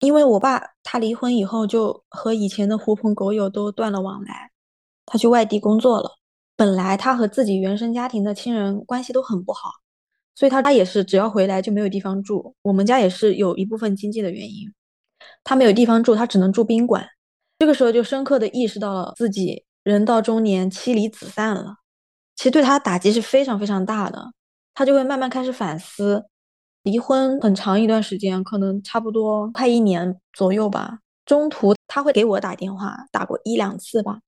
[0.00, 4.50] 因为我爸他离婚以后就和以前的狐朋狗友都断了往来，
[5.06, 6.10] 他去外地工作了。
[6.56, 9.70] 本来他和自己原生家庭的亲人关系都很不好，
[10.34, 12.56] 所以他他也是只要回来就没有地方住。
[12.62, 14.68] 我们家也是有一部分经济的原因，
[15.44, 17.06] 他没有地方住，他只能住宾馆。
[17.60, 21.76] 这个时候就深刻的意识到了自己人到中年妻离子散了，
[22.42, 24.32] 其实对他打击是非常非常大的。
[24.74, 26.26] 他就会慢慢开始反思，
[26.82, 30.98] 离婚很长一段时间，可能差不多快一年左右吧。
[31.24, 34.18] 中途他会给我打电话，打过一两次吧。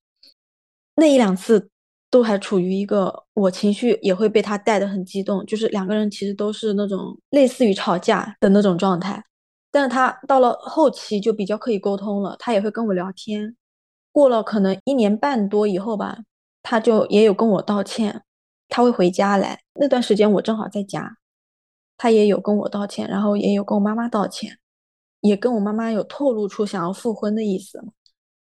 [0.94, 1.68] 那一两次
[2.08, 9.20] 都还处于一个我情绪也会被他带得很激动，就是两个人其实都是那种类似于吵架的那种状态。
[9.72, 13.56] 但是他到了后期就比较可以沟通了，他也会跟我聊天。
[14.12, 16.18] 过了可能一年半多以后吧，
[16.64, 18.24] 他就也有跟我道歉。
[18.68, 21.18] 他会回家来，那段时间我正好在家，
[21.96, 24.58] 他也有跟我道歉，然后也有跟我妈妈道歉，
[25.20, 27.84] 也跟我妈妈有透露出想要复婚的意思。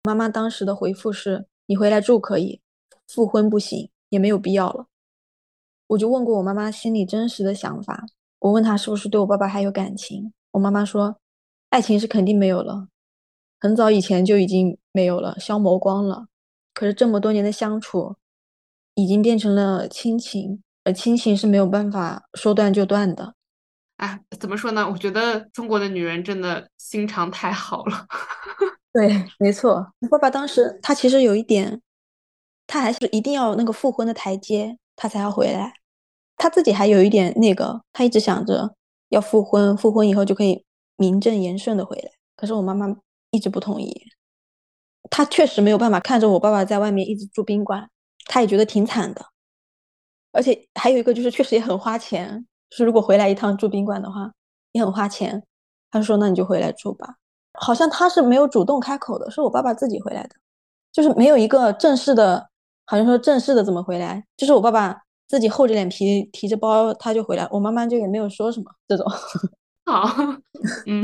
[0.04, 2.62] 妈妈当时的回复是：“你回来住可以，
[3.08, 4.86] 复婚不行，也没有必要了。”
[5.88, 8.06] 我就问过我妈妈心里真实的想法，
[8.40, 11.18] 我问她是不是对我爸爸还有感情，我妈妈说
[11.72, 12.88] ：“爱情是肯定没有了，
[13.60, 16.28] 很早以前就已经没有了，消磨光了。
[16.76, 18.16] 可是这么多年的相处。”
[18.98, 23.36] 已经变成了亲情，而亲情是没有办法说断就断的。
[23.98, 24.90] 哎，怎么说呢？
[24.90, 28.08] 我觉得中国的女人真的心肠太好了。
[28.94, 29.86] 对，没错。
[30.10, 31.82] 爸爸当时他其实有一点，
[32.66, 35.74] 他还是一定要那个复婚的台阶，他才要回来。
[36.38, 38.76] 他自己还有一点那个，他一直想着
[39.10, 40.64] 要复婚，复婚以后就可以
[40.96, 42.12] 名正言顺的回来。
[42.38, 42.96] 可是我妈妈
[43.32, 44.15] 一直不同意。
[45.10, 47.90] 他确实没有办法看着我爸爸在外面一直住宾馆。
[48.28, 49.24] 他也觉得挺惨的，
[50.32, 54.32] 而且还有一个就是确实也很花钱，就是如果回来一趟住宾馆的话
[54.72, 55.44] 也很花钱。
[55.92, 57.16] 他说：“那你就回来住吧。”
[57.54, 60.32] 好像他是没有主动开口的，是我爸爸自己回来的，
[60.92, 62.50] 就是没有一个正式的，
[62.86, 69.06] 好像说正式的怎么回来，就是我爸爸自己厚着脸皮提着包他就回来，我妈妈就也没有说什么这种。
[69.86, 70.10] 好，
[70.88, 71.02] 嗯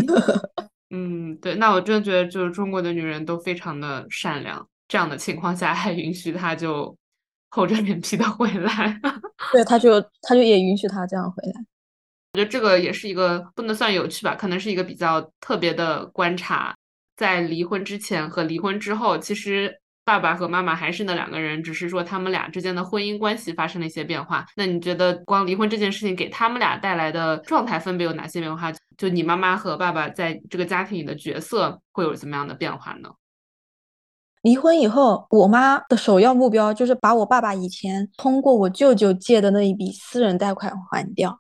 [0.91, 6.95] 嗯，对，那我真的觉得就是中国的女人都非常的善良，这样的情况下还允许她就。
[7.54, 8.97] 厚着脸皮的回来，
[9.51, 11.60] 对，他就他就也允许他这样回来。
[12.32, 16.73] 我觉得这个也是一个不能算有趣吧，可能是一个比较特别的观察。
[17.17, 19.81] 在离婚之前和离婚之后，其实
[20.12, 24.45] 爸爸和妈妈还是那两个人，只是说他们俩之间的婚姻关系发生了一些变化。
[24.58, 28.74] 那你觉得光离婚这件事情给他们俩带来的状态分别有哪些变化？
[28.97, 33.10] 就你妈妈和爸爸在这个家庭里的角色会有怎么样的变化呢？
[34.41, 41.39] 离婚以后，我妈的首要目标就是把我爸爸以前通过我舅舅借的那一笔私人贷款还掉。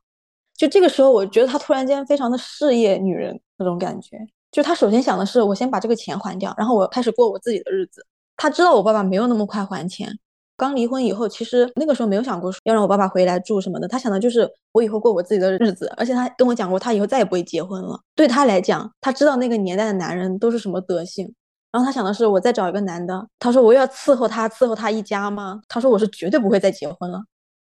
[0.55, 4.17] 就这个时候，我觉得她突然间非常的事业女人那种感觉。
[4.51, 8.05] 就她首先想的是，我先把这个钱还掉，然后我开始过我自己的日子。
[8.37, 10.17] 她知道我爸爸没有那么快还钱。
[10.57, 13.87] 刚离婚以后，其实那个时候没有想过要让我爸爸回来住什么的。
[13.87, 15.91] 他想的就是我以后过我自己的日子。
[15.97, 17.99] 而且他跟我讲过，他以后再也不会结婚了。
[18.15, 21.33] 对他来讲，他知道那个年代的男人都是什么德行。
[21.71, 23.27] 然后他想的是，我再找一个男的。
[23.39, 25.61] 他说我要伺候他，伺候他一家吗？
[25.67, 27.23] 他说我是绝对不会再结婚了。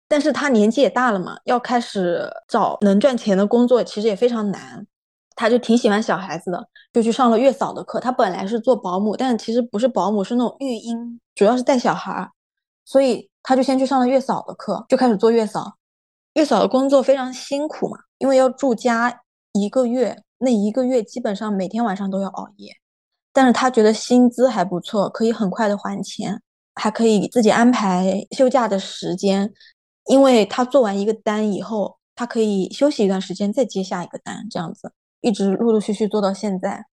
[0.06, 4.86] 但是他年纪也大了嘛，要开始找能赚钱的工作，其实也非常难。
[5.36, 8.00] 他就挺喜欢小孩子的，就去上了月嫂的课。
[8.00, 12.28] 他本来是做保姆，但其实不是保姆，是那种育婴，主要是带小孩。
[12.84, 15.76] 所以他就先去上了月嫂的课，就开始做月嫂。
[16.34, 19.22] 月嫂的工作非常辛苦嘛，因为要住家
[19.52, 22.72] 一个月，那一个月基本上每天晚上都要熬夜。
[23.32, 26.40] 但是他觉得薪资还不错，可以很快的还钱，
[26.74, 29.52] 还可以自己安排休假的时间，
[30.06, 34.92] 因为他做完一个单以后，他可以休息一段时间再接下一个单，这样子
[35.26, 36.86] 一直陆陆续续做到现在。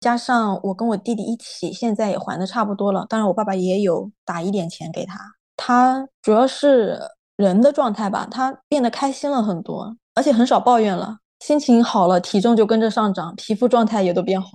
[0.00, 3.04] 加上我跟我弟弟一起，现在也还的差不多了。
[3.06, 5.18] 当然我爸爸也有打一点钱给他。
[5.58, 6.98] 他主要是
[7.36, 14.48] 人的状态吧，他变得开心了很多，而且很少抱怨了，心情好了，体重就跟着上涨，皮肤状态也都变好。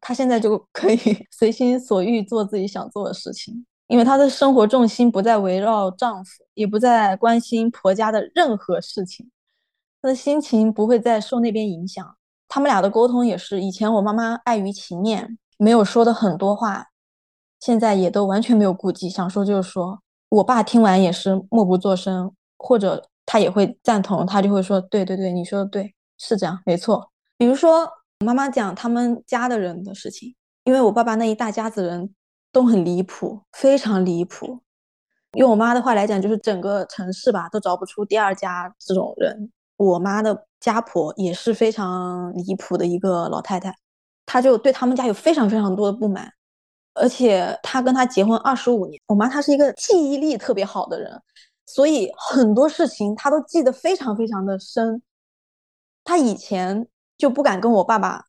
[0.00, 0.98] 她现在就可以
[1.30, 9.30] 随心所欲做自己想做的事情，因为她的生活重心不再围绕丈夫，也不再关心婆家的任何事情，
[10.00, 12.16] 他的心情不会再受那边影响。
[12.48, 16.86] 他们俩的沟通也是，以前我妈妈碍于情面没有说的很多话，
[17.60, 20.00] 现在也都完全没有顾忌，想说就说。
[20.30, 27.88] 我爸听完也是默不作声，或者他也会赞同，他就会说：“对对对，你说的对，是这样，没错。”比如说。
[28.22, 30.34] 妈妈讲他们家的人的事情，
[30.64, 32.14] 因为我爸爸那一大家子人
[32.52, 34.60] 都很离谱，非常离谱。
[35.38, 39.50] 用我妈的话来讲，就是整个城市吧都找不出第二家这种人。
[39.80, 43.74] 我妈的家婆也是非常离谱的一个老太太，
[44.26, 46.30] 她就对他们家有非常非常多的不满，
[46.92, 51.18] 而且她跟她结婚二十五年，我妈她是一个记忆力特别好的人，
[51.64, 55.00] 所以很多事情她都记得非常非常的深。
[56.04, 58.22] 她以前就不敢跟我爸爸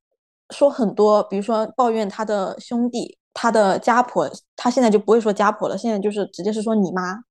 [0.51, 7.21] 说很多，比如说抱怨他的兄弟、他的家婆，他现在就不会说家婆了，现在就是直接是说你妈，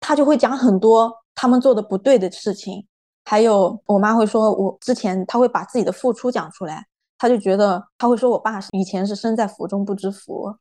[0.00, 2.88] 他就会讲很多他们做的不对的事情。
[3.24, 6.86] 还有我妈会说，我之前她会把自己的付出讲出来，
[7.18, 10.56] 她就觉得她会说我爸以前是身在福中不知福，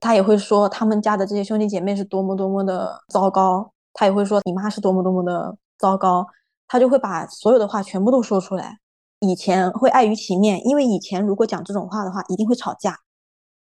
[0.00, 6.26] 她也会说他们家的这些兄弟姐妹是多么多么的糟糕，她也会说你妈是多么多么的糟糕，
[6.66, 8.78] 她就会把所有的话全部都说出来。
[9.20, 12.98] 以前会碍于情面，因为以前如果讲这种话的话，一定会吵架，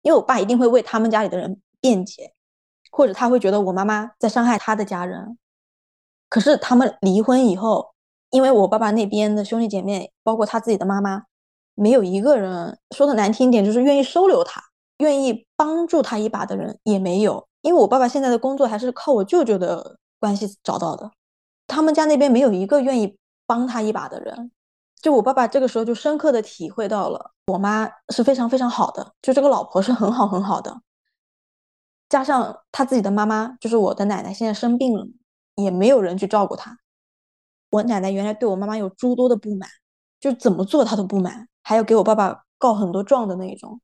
[0.02, 2.32] 因为我爸一定会为他们家里的人辩解，
[2.90, 5.36] 或者他会觉得我妈妈在伤害他的家人。
[6.28, 7.94] 可是他们离婚以后。
[8.30, 11.24] 因为我爸爸那边的兄弟姐妹，包括他自己的妈妈，
[11.74, 14.62] 没有一个人说的难听点，就是愿意收留他、
[14.98, 17.46] 愿意帮助他一把的人也没有。
[17.62, 21.10] 因为我爸爸现在的工作还是靠我舅舅的关系找到的，
[21.66, 23.16] 他们家那边没有一个愿意
[23.46, 24.50] 帮他一把的人。
[25.00, 30.80] 就我爸爸这个时候就深刻的体会到了，我妈是非常非常好的，就这个老婆是很好很好的。
[32.08, 35.06] 加上他自己的妈妈，就是我的奶奶，现在生病了，
[35.56, 36.78] 也没有人去照顾他。
[37.70, 39.68] 我奶奶原来对我妈妈有诸多的不满，
[40.20, 43.80] 就怎么做她都不满，还要给我爸爸告很多状的那一种。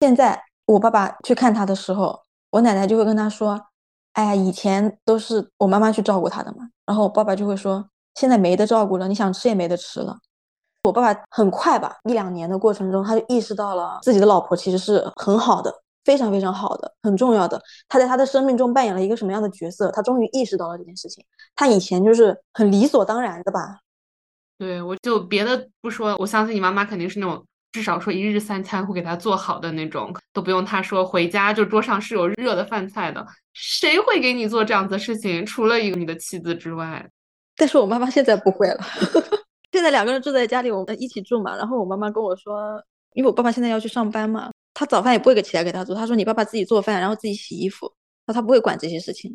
[0.00, 2.20] 现在我爸爸去看他的时候，
[2.50, 3.60] 我奶奶就会跟他说
[4.14, 10.16] ：“哎呀，以前都是我妈妈去照顾他的嘛。”然后我爸爸就会说：“现在没得照顾了，你想吃也没得吃了。”
[10.84, 15.82] 我爸爸很快吧，一两年的过程中，他就意识到了自己的老婆其实是很好的。
[16.10, 19.92] 非常非常好的，很重要的，他在他的生命中扮演了一个什么样的角色？
[19.92, 21.24] 他终于意识到了这件事情。
[21.54, 23.78] 他以前就是很理所当然的吧？
[24.58, 33.24] 对，我就别的不说，我相信你妈妈肯定是那种至少说一日三餐会给他做好的那种，都不用他说回家就桌上是有热的饭菜的。
[33.52, 35.46] 谁会给你做这样子的事情？
[35.46, 37.08] 除了一个你的妻子之外。
[37.56, 38.82] 但是我妈妈现在不会了，
[39.70, 41.56] 现在两个人住在家里，我们一起住嘛。
[41.56, 42.82] 然后我妈妈跟我说，
[43.14, 44.50] 因为我爸爸现在要去上班嘛。
[44.72, 47.92] 他早饭也不会给起来给他做，他说你爸爸自己做饭，然后自己洗衣服，
[48.26, 49.30] 那他不会管这些事情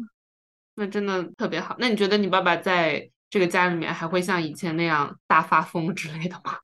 [0.75, 1.75] 那真的特别好。
[1.77, 6.57] 那你觉得你爸爸在这个家里面还会像以前那样大发疯之类的吗？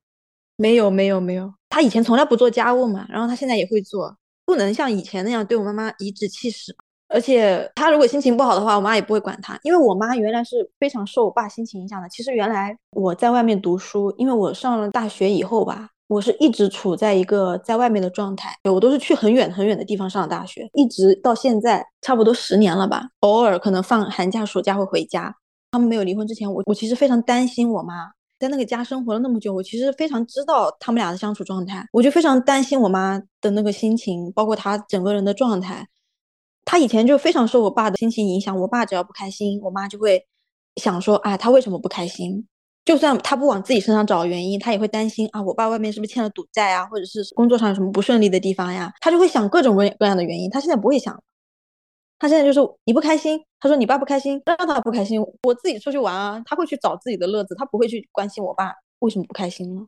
[0.56, 6.74] 没有没有没有，他以前从来不做家务嘛，然后他现在也会做，不能像以前那样对我妈妈颐指气使。
[7.08, 12.08] 而且他如果心情不好的话，我妈也不会管他，因为我妈原来是非常受我爸心情影响的。
[12.08, 15.90] 其实原来我在外面读书，因为我上了大学以后吧。
[16.12, 23.08] 我是一直处在一个在外面的状态，我都是去很远很远的地方上大学，一直到现在差不多十年了吧。
[23.20, 25.34] 偶尔可能放寒假暑假会回家。
[25.70, 35.88] 他们没有离婚之前，我我其实非常担心我妈，在那个家生活了那么久，我其实非常知道他们俩的相处状态，我就非常担心我妈的那个心情，包括她整个人的状态。
[36.66, 40.26] 她以前就非常受我爸的心情影响，我爸只要不开心，我妈就会
[40.76, 42.46] 想说，啊，他为什么不开心？
[42.84, 48.92] 就算他不往自己身上找原因，他也会担心啊，我爸外面是不是欠了赌债啊，或者是工作上有什么不顺利的地方呀？
[49.00, 50.50] 他就会想各种各各样的原因。
[50.50, 51.22] 他现在不会想，
[52.18, 56.42] 他现在就是你不开心，他说你爸不开心，让他不开心，我自己出去玩啊。
[56.44, 59.86] 他会去找自己的乐子，他不会去关心我爸为什么不开心呢？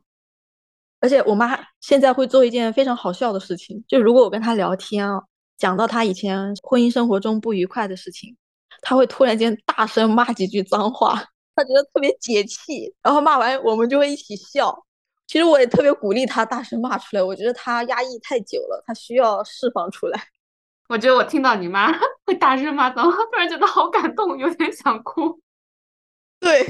[1.01, 5.21] 而且我妈现在会做一件非常好笑的事情，就如果我跟她聊天啊，
[5.57, 8.37] 讲到她以前婚姻生活中不愉快的事情，
[8.81, 11.21] 她会突然间大声骂几句脏话。
[11.55, 14.85] 他觉得特别解气，然后骂完我们就会一起笑。
[15.27, 20.21] 其实我也特别鼓励他大声骂出来，我觉得他压抑太久了，他需要释放出来。
[20.87, 21.91] 我觉得我听到你妈
[22.27, 25.39] 会大声骂脏话，突然觉得好感动，有点想哭。
[26.39, 26.63] 对，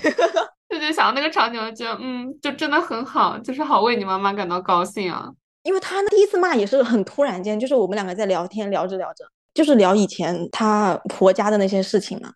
[0.69, 5.29] 就就想到那个场景，我觉得嗯，就真的很好，就是好为你妈妈感到高兴啊。
[5.63, 12.31] 因为他第一次骂也是很突然间，就是我们两个在聊天，聊着聊着，就是聊以前她婆家的那些事情嘛。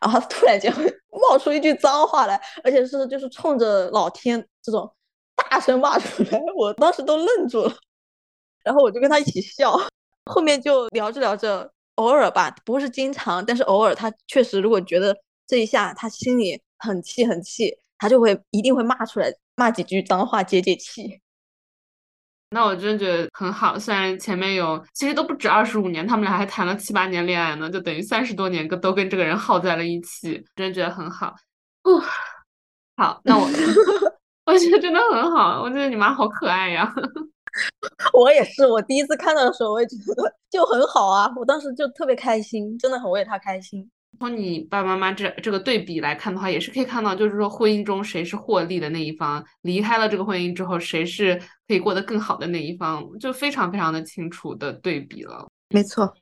[0.00, 4.90] 然后突然间会冒出一句脏话来，而且是就是冲着老天这种
[5.36, 7.74] 大声骂出来， 我当时都愣住了。
[8.64, 9.76] 然后我就跟他一起笑，
[10.26, 15.16] 后面就聊着聊着，偶尔吧，不是经常，但是偶尔他确实如果觉得
[15.46, 21.20] 这一下他心里很气很气，他就会一定会骂出来，骂几句脏话解解气。
[22.52, 31.34] 那我真的觉得很好，虽然前面有，其实都不止二十五年，他们俩还谈了七八年恋爱呢，就等于三十多年跟都跟这个人耗在了一起，真的觉得很好。
[31.84, 32.00] 哦，
[32.96, 33.46] 好，那我
[34.46, 36.92] 我觉得真的很好，我觉得你妈好可爱呀。
[38.12, 43.90] 我也是，我第一次看到的时候，我也觉得就很好啊，我当时就特别开心，真的很为他开心。
[44.22, 51.34] 从你爸爸妈妈这这个对比来看的话，也是可以看到，就是说婚姻中谁是获利的那一方，离开了这个婚姻之后，谁是
[51.66, 55.48] 可以过得更好的那一方，就非常非常的清楚的对比了。
[55.70, 56.14] 没错，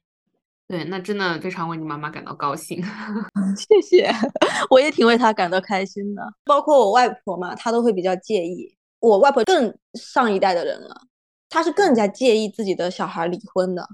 [0.67, 2.83] 对，那真的非常为你妈妈感到高兴。
[3.55, 4.11] 谢谢，
[4.71, 6.23] 我也挺为她感到开心的。
[6.47, 8.75] 包括我外婆嘛，她都会比较介意。
[9.01, 11.03] 我外婆更上一代的人了，
[11.51, 13.87] 她是更加介意自己的小孩离婚的。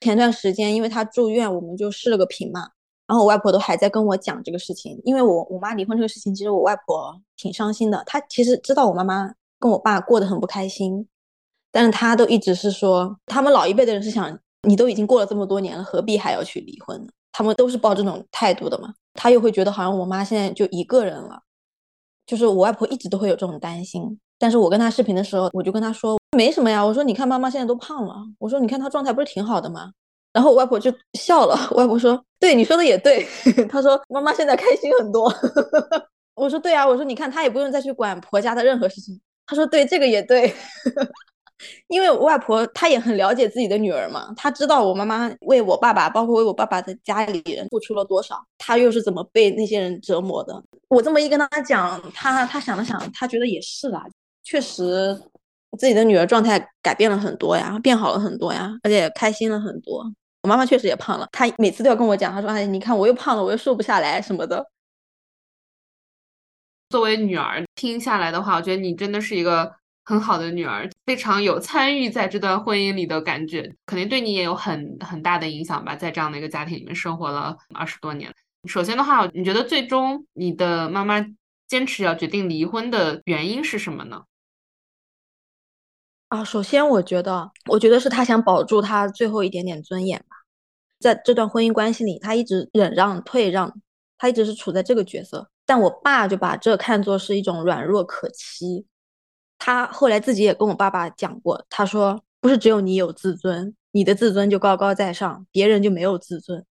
[0.00, 2.70] 前段时间，因为她住院，我们就视了个频嘛。
[3.06, 8.02] 然后我外婆都还在跟我讲这个事情，因为我我妈离婚这个事情，其实我外婆挺伤心的。
[8.06, 11.06] 她其实知道我妈妈跟我爸过得很不开心，
[11.70, 14.38] 但是她都一直是说，他们老一辈的人是想，
[14.68, 17.08] 你都已经过了这么多年了，何必还要去离婚呢？
[17.32, 18.94] 他们都是抱这种态度的嘛。
[19.14, 21.42] 她又会觉得好像我妈现在就一个人了，
[22.26, 24.18] 就是我外婆一直都会有这种担心。
[24.38, 26.84] 但是我跟她视频的时候，我就跟她说，没什么呀。
[26.84, 29.92] 我说你看妈妈现在都胖了，我说你看她状态不是挺好的吗？
[30.32, 31.56] 然后我外婆就笑了。
[31.76, 33.26] 外婆说：“对，你说的也对。
[33.68, 35.32] ”她说：“妈妈现在开心很多。
[36.34, 40.52] ”我说：“对啊。”我说：“你看，她也不用再去管婆家的任何事情。”她说：“对，这个也对。”
[41.86, 50.60] 因为外婆她也很了解自己的女儿嘛，她知道我妈妈为我爸爸，包括为我爸爸的家里人付出了多少，她又是怎么被那些人折磨的。
[50.88, 54.04] 我这么一跟她讲，她她想了想，她觉得也是啦，
[54.42, 55.16] 确实
[55.78, 60.04] 自己的女儿状态改变了很多呀，变好了很多呀，而且开心了很多。
[60.42, 64.66] 我妈妈确实也胖了，她每次都要跟我讲，她说：“哎，你看我又胖了，我又瘦不下来什么的。”
[66.90, 69.72] 作为女儿听下来的话，我觉得你真的是一个
[70.04, 75.94] 很好的女儿，非常有参与在这段婚姻里的感觉，肯定对你也有很很大的影响吧。
[75.94, 78.30] 在这样的一个家庭里面生活了二十多年，
[78.68, 81.24] 首先的话，你觉得最终你的妈妈
[81.68, 84.22] 坚持要决定离婚的原因是什么呢？
[86.32, 90.36] 啊，首先我觉得，我觉得是他想保住他最后一点点尊严吧，
[90.98, 93.82] 在这段婚姻关系里，他一直忍让、退让，
[94.16, 95.50] 他一直是处在这个角色。
[95.66, 98.86] 但我爸就把这看作是一种软弱可欺。
[99.58, 106.64] 他后来自己也跟我爸爸讲过，他说：“不是只有你有自尊，你的自尊就高高在上，别人就没有自尊。”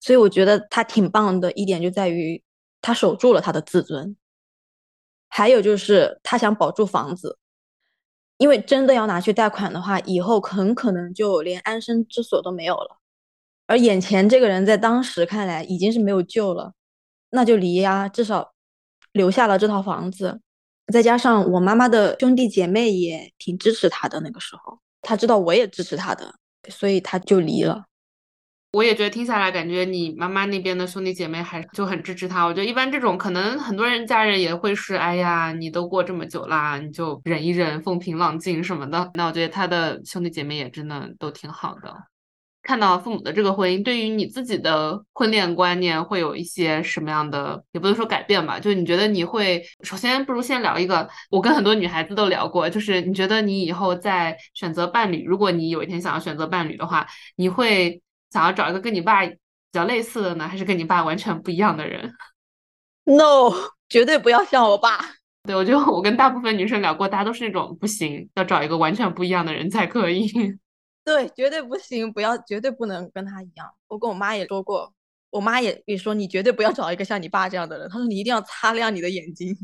[0.00, 2.42] 所以我觉得他挺棒的一点就在于
[2.80, 4.16] 他守住了他的自尊，
[5.28, 7.36] 还有就是他想保住房子。
[8.38, 12.98] 因为真的要拿去贷款的话，以后很可能就连安身之所都没有了。
[13.66, 16.72] 而眼前这个人在当时看来已经是没有救了，
[17.30, 18.52] 那就离呀，至少
[19.12, 20.40] 留下了这套房子。
[20.92, 26.34] 再加上我妈妈的兄弟姐妹也挺支持他的，那个时候他知道我也支持他的，
[26.68, 27.84] 所以他就离了。
[28.76, 32.44] 我也觉得听下来，感觉你妈妈那边的兄弟姐妹还就很支持他。
[32.44, 39.10] 我觉得一般这种可能很多人家人也会是，哎呀，你都过这么久啦，你就忍一忍，风平浪静什么的。
[39.14, 41.90] 那我觉得他的兄弟姐妹也真的都挺好的。
[42.62, 57.06] 看到父母的这个婚姻，对于你自己的婚恋观念会有一些什么样的，也不能说改变吧，就你觉得你会首先不如先聊一个，我跟很多女孩子都聊过，就是你觉得你以后在选择伴侣，如果你有一天想要选择伴侣的话，
[57.36, 58.02] 你会。
[58.30, 59.36] 想要找一个跟你爸比
[59.72, 62.12] 较类似的呢，还是跟你爸完全不一样的人
[63.04, 63.52] ？No，
[63.88, 64.98] 绝对不要像我爸。
[65.44, 70.28] 对我觉得我跟大部分女生聊过，大家都是那种不行，要找一个完全不一样的人才可以。
[71.04, 73.70] 对，绝对不行，不要，绝对不能跟他一样。
[73.86, 74.92] 我跟我妈也说过，
[75.30, 77.88] 我妈也也说，你绝对不要找一个像你爸这样的人。
[77.88, 79.56] 她说你一定要擦亮你的眼睛。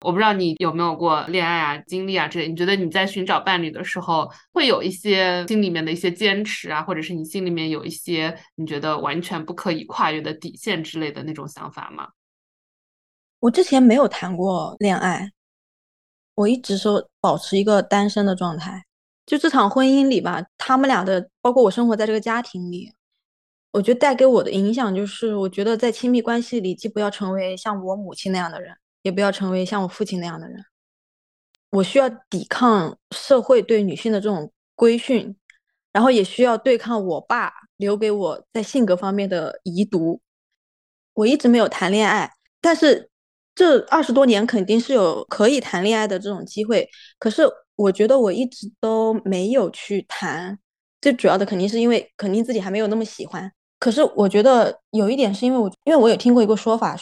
[0.00, 2.46] 我不知道你有没有过恋爱啊、经历啊之类。
[2.48, 12.08] 你觉得你在寻找伴侣的时候，会有一些心里面的一些坚持啊，或者是你心里面有一些你觉得完全不可以跨越的底线之类的那种想法吗？
[13.40, 15.30] 我之前没有谈过恋爱，
[16.34, 18.84] 我一直说保持一个单身的状态。
[19.24, 22.92] 就这场婚姻里吧，他们俩的，包括我生活在这个家庭里，
[23.72, 28.76] 我觉得带给我的影响就是，我觉得在亲密关系里，既不要成为像我母亲那样的人。
[29.06, 30.64] 也不要成为像我父亲那样的人。
[31.70, 35.36] 我需要抵抗社会对女性的这种规训，
[35.92, 40.20] 然后也需要对抗我爸留给我在性格方面的遗毒。
[41.14, 43.08] 我一直没有谈恋爱，但是
[43.54, 46.88] 这二十多年肯定是有可以谈恋爱的这种机会。
[47.20, 47.44] 可是
[47.76, 50.58] 我觉得我一直都没有去谈，
[51.00, 53.52] 最主要的肯定是因为肯定自己还没有那么喜欢。
[53.78, 56.96] 可是我觉得有一点是因为我，因为我有听过一个说法。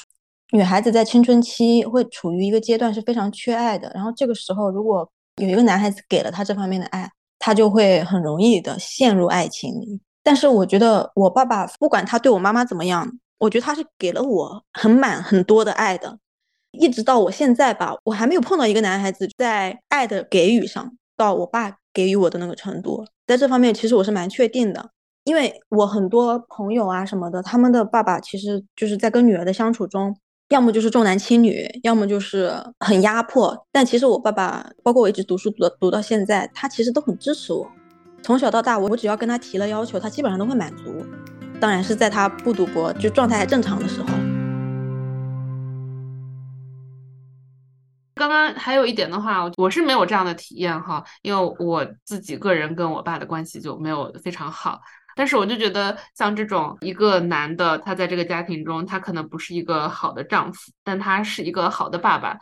[0.55, 5.11] 女孩子在青春期会处于一个阶段是非常缺爱的，然后这个时候如果
[5.43, 10.01] 有一个男孩子给了她这方面的爱，她就会很容易的陷入爱情里。
[10.23, 13.05] 但是我觉得我爸爸不管他对我妈妈怎么样，
[13.39, 16.17] 我觉得他是给了我很满很多的爱的，
[16.71, 24.91] 一直到我现在吧，我还没有碰到一个男孩子在爱的给予上到我爸给予我的那个程度，在这方面其实我是蛮确定的。
[25.25, 30.15] 因为我很多朋友啊什么的，他们的爸爸其实就是在跟女儿的相处中，
[30.55, 33.67] 要么就是重男轻女，要么就是很压迫。
[33.73, 37.69] 但其实我爸爸，包括我一直读书读读到现在，他其实都很支持我。
[38.23, 41.05] 从小到大，我我只要跟他提了要求，他基本上都会满足。
[41.61, 44.07] 当然是在他不赌博，就状态还正常的时候。
[48.15, 54.81] 刚刚还有一点的话，我是没有这样的体验哈，因为我自己个人跟我爸的关系就没有非常好。
[55.17, 62.37] 但是我就觉得，像这种一个男的，他在这个家庭中，他可能不是一个好的丈夫，但他是一个好的爸爸。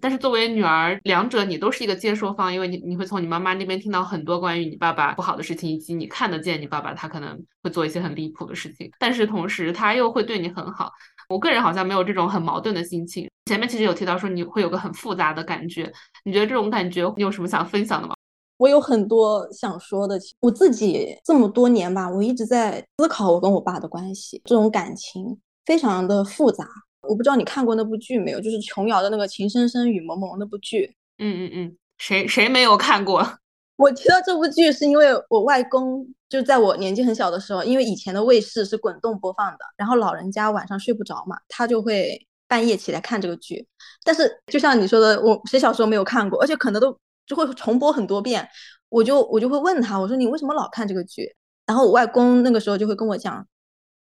[0.00, 8.88] 但是作为女儿，两者你都是一个接受方，因为你你会从你妈妈那边听到很多关于你爸爸不好的事情，以及你看得见你爸爸他可能会做一些很离谱的事情。
[9.00, 10.92] 但是同时他又会对你很好。
[11.28, 13.28] 我个人好像没有这种很矛盾的心情。
[13.46, 15.92] 前面其实有提到说你会有个很复杂的感觉，
[16.24, 18.14] 你觉得这种感觉你有什么想分享的吗？
[18.58, 20.20] 我有很多想说的。
[20.40, 26.66] 我自己这么多年吧，我一直在思考我跟我爸的关系，这种感情非常的复杂。
[27.08, 30.94] 我不知道你看过那部剧没有，就是琼瑶的那个《情深深雨蒙蒙》那部剧。
[31.18, 33.38] 嗯嗯嗯，谁谁没有看过？
[33.76, 43.64] 我提到这部剧是因为我外公就在我年纪很小的时候，因为以前的卫视是滚动播放的，然后老人家晚上睡不着嘛，他就会半夜起来看这个剧。
[44.04, 46.96] 但是就像你说的，我谁小时候没有看过，而且可能都
[47.28, 48.48] 就会重播很多遍。
[48.88, 51.36] 我就我就会问他，我说你为什么老看这个剧？
[51.66, 53.46] 然后我外公那个时候就会跟我讲。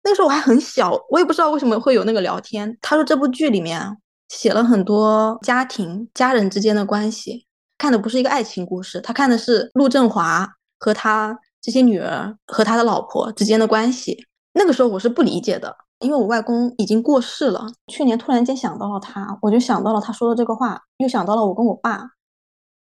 [0.04, 2.78] 那个时候我还很小，我也不知道为什么会有那个聊天。
[2.82, 3.98] 他说这部剧里面
[4.28, 7.48] 写了很多家庭、家人之间的关系，
[7.78, 10.46] 看的不是一个爱情故事，他看的是陆振华
[10.78, 14.26] 和他这些女儿和他的老婆之间的关系。
[14.52, 17.66] 那个时候我是不理解的，因为我外公已经过世了。
[17.88, 22.10] 去年突然间想到了他，我就想到了他说的这个话，又想到了我跟我爸，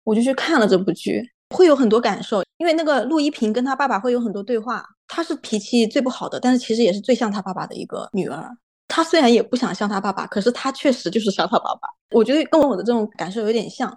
[0.04, 2.42] 我就去看了这部剧，会有很多感受。
[2.58, 4.84] 因为那个陆一平跟他爸爸会有很多对话。
[5.08, 8.48] 他是脾气最不好的，但是其实也是最像他爸爸的一个女儿。
[8.88, 11.88] 他虽然也不想像他爸爸，可是他确实就是像他爸爸。
[12.10, 13.94] 我觉得跟我的这种感受有点像。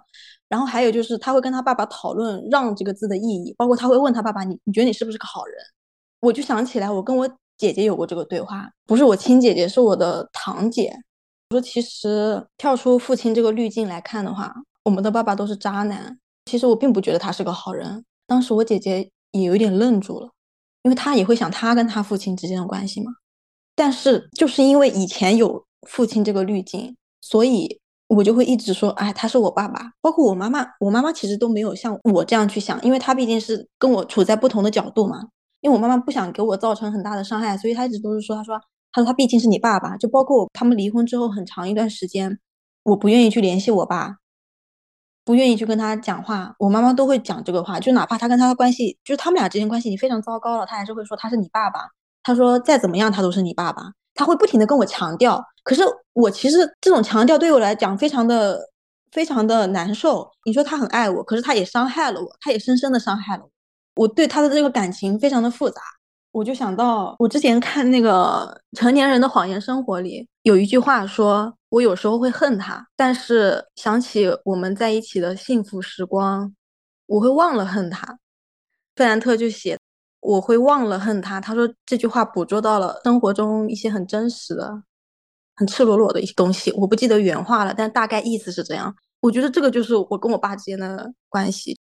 [0.48, 5.56] 然后还有就是，他会跟他爸爸讨论“让”这个字的意义，包括他会问他爸爸：“你你觉得你是不是个好人？”
[6.20, 10.94] 我就想起来，我跟我姐姐有过这个对话，不是我亲姐姐，是我的堂姐。
[11.50, 14.54] 我说：“其实跳出父亲这个滤镜来看的话，
[14.86, 16.18] 我们的爸爸都是渣男。
[16.46, 20.30] 其实我并不觉得他是个好人。”当时我姐姐也有点愣住了。
[20.82, 23.10] 因为他也会想他跟他父亲之间的关系嘛，
[23.74, 29.90] 但是就是因为以前有父亲这个滤镜，所以我就会一直说，哎，他是我爸爸。
[30.00, 35.26] 包括我妈妈，我妈妈其实都没有像我这样去想，因为她毕竟是跟我处在不同的角度嘛。
[35.60, 38.56] 因为我妈妈不想给我造成很大的伤害，所以她一直都是说，她说，
[38.92, 39.96] 她说她毕竟是你爸爸。
[39.96, 42.38] 就包括他们离婚之后很长一段时间，
[42.84, 44.18] 我不愿意去联系我爸。
[45.26, 51.80] 不愿意去跟他讲话，我妈妈都会讲这个话，就哪怕他跟他的关系，就是他们俩之间关系已经非常糟糕了，他还是会说他是你爸爸。
[52.22, 53.82] 他说再怎么样他都是你爸爸，
[54.14, 55.44] 他会不停的跟我强调。
[55.64, 58.60] 可是我其实这种强调对我来讲非常的
[59.10, 60.30] 非常的难受。
[60.44, 63.50] 你说他很爱我，可是他也伤害了我，他也深深的伤害了我。
[64.04, 65.80] 我对他的这个感情非常的复杂。
[66.30, 71.52] 我就想到我之前看那个《成年人的谎言生活》里有一句话说。
[71.76, 76.54] 我有时候会恨他，但是想起我们在一起的幸福时光，
[77.04, 78.18] 我会忘了恨他。
[78.94, 79.78] 费兰特就写
[80.20, 84.82] 我会忘了恨他，他说这句话捕捉到了生活中一些很真实的、
[85.54, 86.72] 很赤裸裸的一些东西。
[86.72, 88.94] 我不记得原话了，但大概意思是这样。
[89.20, 91.78] 我觉得这个就是我跟我爸之间的关系。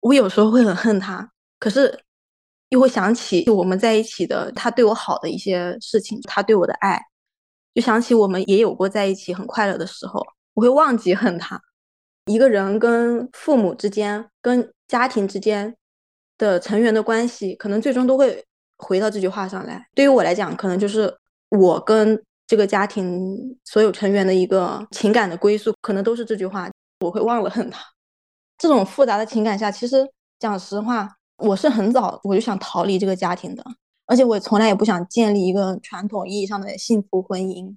[0.00, 1.26] 我有时候会很恨他，
[1.58, 1.98] 可是
[2.68, 7.00] 又会想起我们在一起的他对我好的一些事情，他对我的爱。
[7.76, 11.60] 就想起我们也有过在一起很快乐的时候，我会忘记恨他。
[12.24, 15.76] 一个人跟父母之间、跟家庭之间
[16.38, 18.42] 的成员的关系，可能最终都会
[18.78, 19.86] 回到这句话上来。
[19.94, 21.14] 对于我来讲，可能就是
[21.50, 26.70] 我跟这个家庭所有成员的一个情感的归宿，可能都是这句话。
[27.00, 27.84] 我会忘了恨他。
[28.56, 30.08] 这种复杂的情感下，其实
[30.38, 33.62] 讲实话，我是很早我就想逃离这个家庭的。
[34.06, 37.76] 而且我从来也不想建立一个传统意义上的幸福婚姻。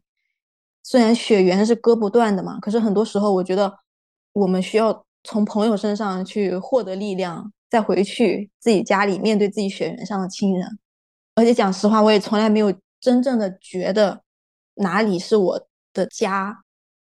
[0.83, 3.77] 虽然血缘是割不断的嘛，可是很多时候我觉得
[4.33, 10.79] 我们需要从朋友身上去获得力量，再回去自己家里面对自己血缘上的亲人。
[11.35, 14.21] 而且讲实话，我也从来没有真正的觉得
[14.75, 16.63] 哪里是我的家。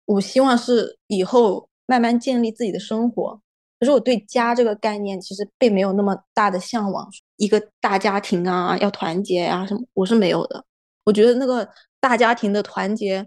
[0.06, 3.40] 我希望是以后慢慢建立自己的生活。
[3.78, 7.08] 可是我对家这个概念其实并没有那么大的向往。
[7.36, 10.64] 一个大家庭啊，要团结啊，什么我是没有的。
[11.04, 11.68] 我觉得那个
[12.00, 13.26] 大家庭的团结，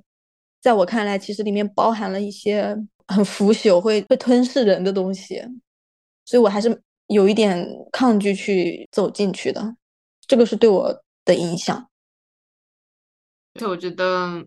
[0.62, 2.78] 在我看来，其实里面包含了一些
[3.08, 5.42] 很腐朽、会会吞噬人的东西，
[6.26, 9.76] 所以我还是有一点抗拒去走进去的。
[10.28, 11.88] 这个是对我的影响。
[13.60, 14.46] 就我觉得，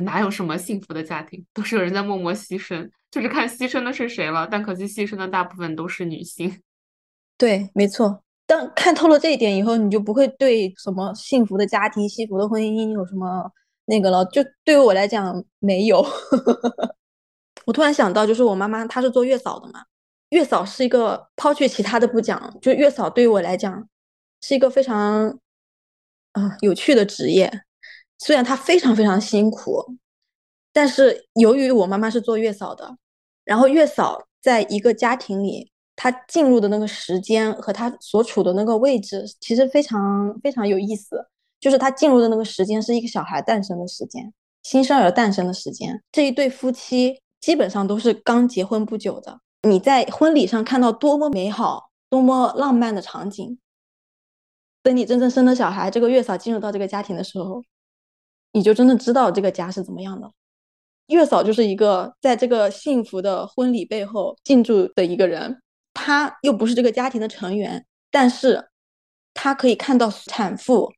[0.00, 4.46] 哪有什么幸福的家庭，都是有人在默默牺牲，就是看牺牲的是谁了。
[4.50, 6.60] 但可惜牺牲的大部分都是女性。
[7.38, 8.22] 对，没错。
[8.46, 13.50] 当看透了这一点以后，你就不会对什么幸福的家庭、幸福的婚姻有什么
[13.84, 14.24] 那个了。
[14.26, 16.04] 就对于我来讲，没有。
[17.66, 19.84] 我突然想到，就是我妈妈她是做月嫂的嘛，
[20.30, 23.88] 月嫂是一个抛去其他的不讲，就月嫂对于我来讲
[24.40, 25.38] 是一个非常
[26.32, 27.62] 啊有趣的职业。
[28.20, 29.96] 虽然她非常非常辛苦，
[30.72, 32.96] 但是由于我妈妈是做月嫂的，
[33.44, 41.26] 然后月嫂在一个家庭里，她进入的那个时间和她所处的那个位置，其实非常非常有意思。
[41.58, 46.02] 就是她进入的那个时间是一个小孩诞生的时间，新生儿诞生的时间。
[46.12, 49.40] 这一对夫妻基本上都是刚结婚不久的。
[49.68, 53.58] 你在婚礼上看到多么美好、多么浪漫的场景，
[54.82, 57.62] 等你真正生了小孩，这个月嫂进入到这个家庭的时候。
[58.52, 60.30] 你就真的知道这个家是怎么样的。
[61.06, 65.60] 月嫂就是一个在这个幸福的婚礼背后进驻的一个人，
[65.92, 68.68] 她又不是这个家庭的成员，但是
[69.34, 70.92] 她可以看到产妇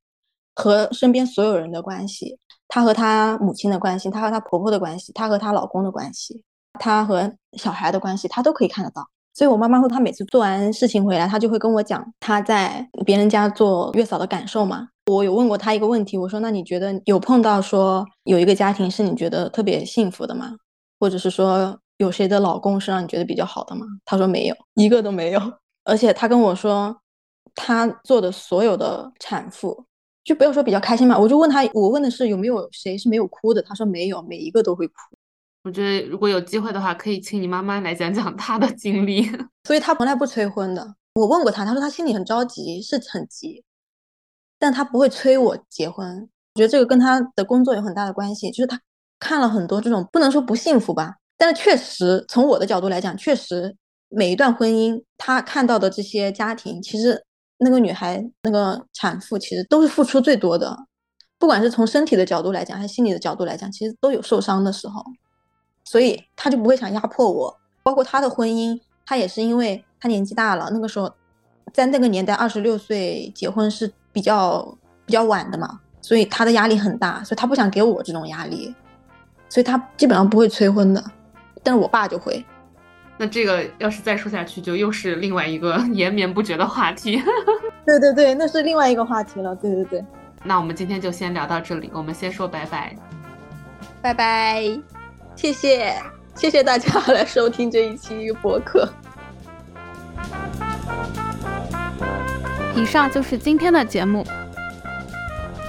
[0.55, 2.39] 和身边所有人的关系，
[2.69, 6.43] 她和她母亲的关系，她和她婆婆的关系，她和她老公的关系，
[6.79, 9.09] 她和小孩的关系，她都可以看得到。
[9.33, 14.89] 所以我妈妈说，她每次做完事情回来，她就会跟我讲她在别人家做月嫂的感受嘛。
[15.07, 20.55] 我有问过他一个问题，我说：“那你觉得有碰到说有一个家庭是你觉得特别幸福的吗？
[21.01, 25.41] 或者是说有谁的老公是让你觉得比较好的吗？”他说没有，一个都没有。
[25.85, 26.97] 而且他跟我说，
[27.55, 29.85] 他做的所有的产妇，
[30.23, 33.61] 就不要说比较开心嘛，我就问他，我问的是有没有谁是没有哭的？
[33.61, 34.95] 他说没有，每一个都会哭。
[35.65, 39.29] 我觉得如果有机会的话，可以请你妈妈来讲讲她的经历。
[39.67, 40.95] 所以她从来不催婚的。
[41.15, 43.65] 我问过她，她说她心里很着急，是很急。
[44.63, 46.21] 但他不会催我结婚，
[46.55, 48.49] 我觉得这个跟他的工作有很大的关系。
[48.53, 48.81] 就是他
[49.19, 53.75] 看了很多这种，不能说不幸福吧，但是确实从我的角度来讲，确实
[54.09, 57.21] 每一段婚姻他看到的这些家庭，其实
[57.59, 60.79] 那个女孩那个产妇其实都是付出最多的，
[61.41, 65.05] 不管是从身体的角度来讲，还是心理的角度来讲，其实都有受伤的时候，
[65.83, 67.59] 所以他就不会想压迫我。
[67.83, 71.13] 包括他的婚姻，他也是因为他年纪大了，那个时候
[71.75, 73.93] 在那个年代二十六岁结婚是。
[74.13, 74.63] 比较
[75.07, 78.75] 比较晚的嘛，所以他的压力很大，所以他不想给我这种压力，
[79.49, 81.03] 所以他基本上不会催婚的，
[81.63, 82.45] 但是我爸就会。
[83.19, 87.23] 那这个要是再说下去，就又是另外一个 延绵不绝的话题。
[87.87, 89.55] 对对对，那是另外一个话题了。
[89.57, 90.05] 对对对，
[90.43, 92.97] 那我们今天就先聊到这里，我们先说拜拜，
[94.01, 94.81] 拜拜，
[95.37, 95.95] 谢谢
[96.35, 98.89] 谢谢大家来收听这一期博客。
[102.75, 104.27] 以上就是今天的节目，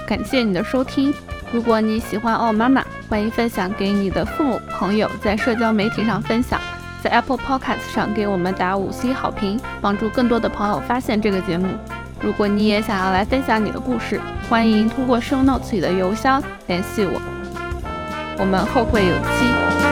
[0.06, 1.12] 感谢你的收听。
[1.52, 6.58] 如果你喜欢奥妈妈，欢迎分享给你的父母、朋友，在社交媒体上分享，
[7.02, 11.68] 在 Apple Podcast 上给我们打五星好评，帮助更多的朋友发现这个节目。
[12.22, 17.20] 如果你也想要来分享你的故事，欢迎通过 Show Notes 里的邮箱联系我。
[18.38, 19.83] 我们后会有期。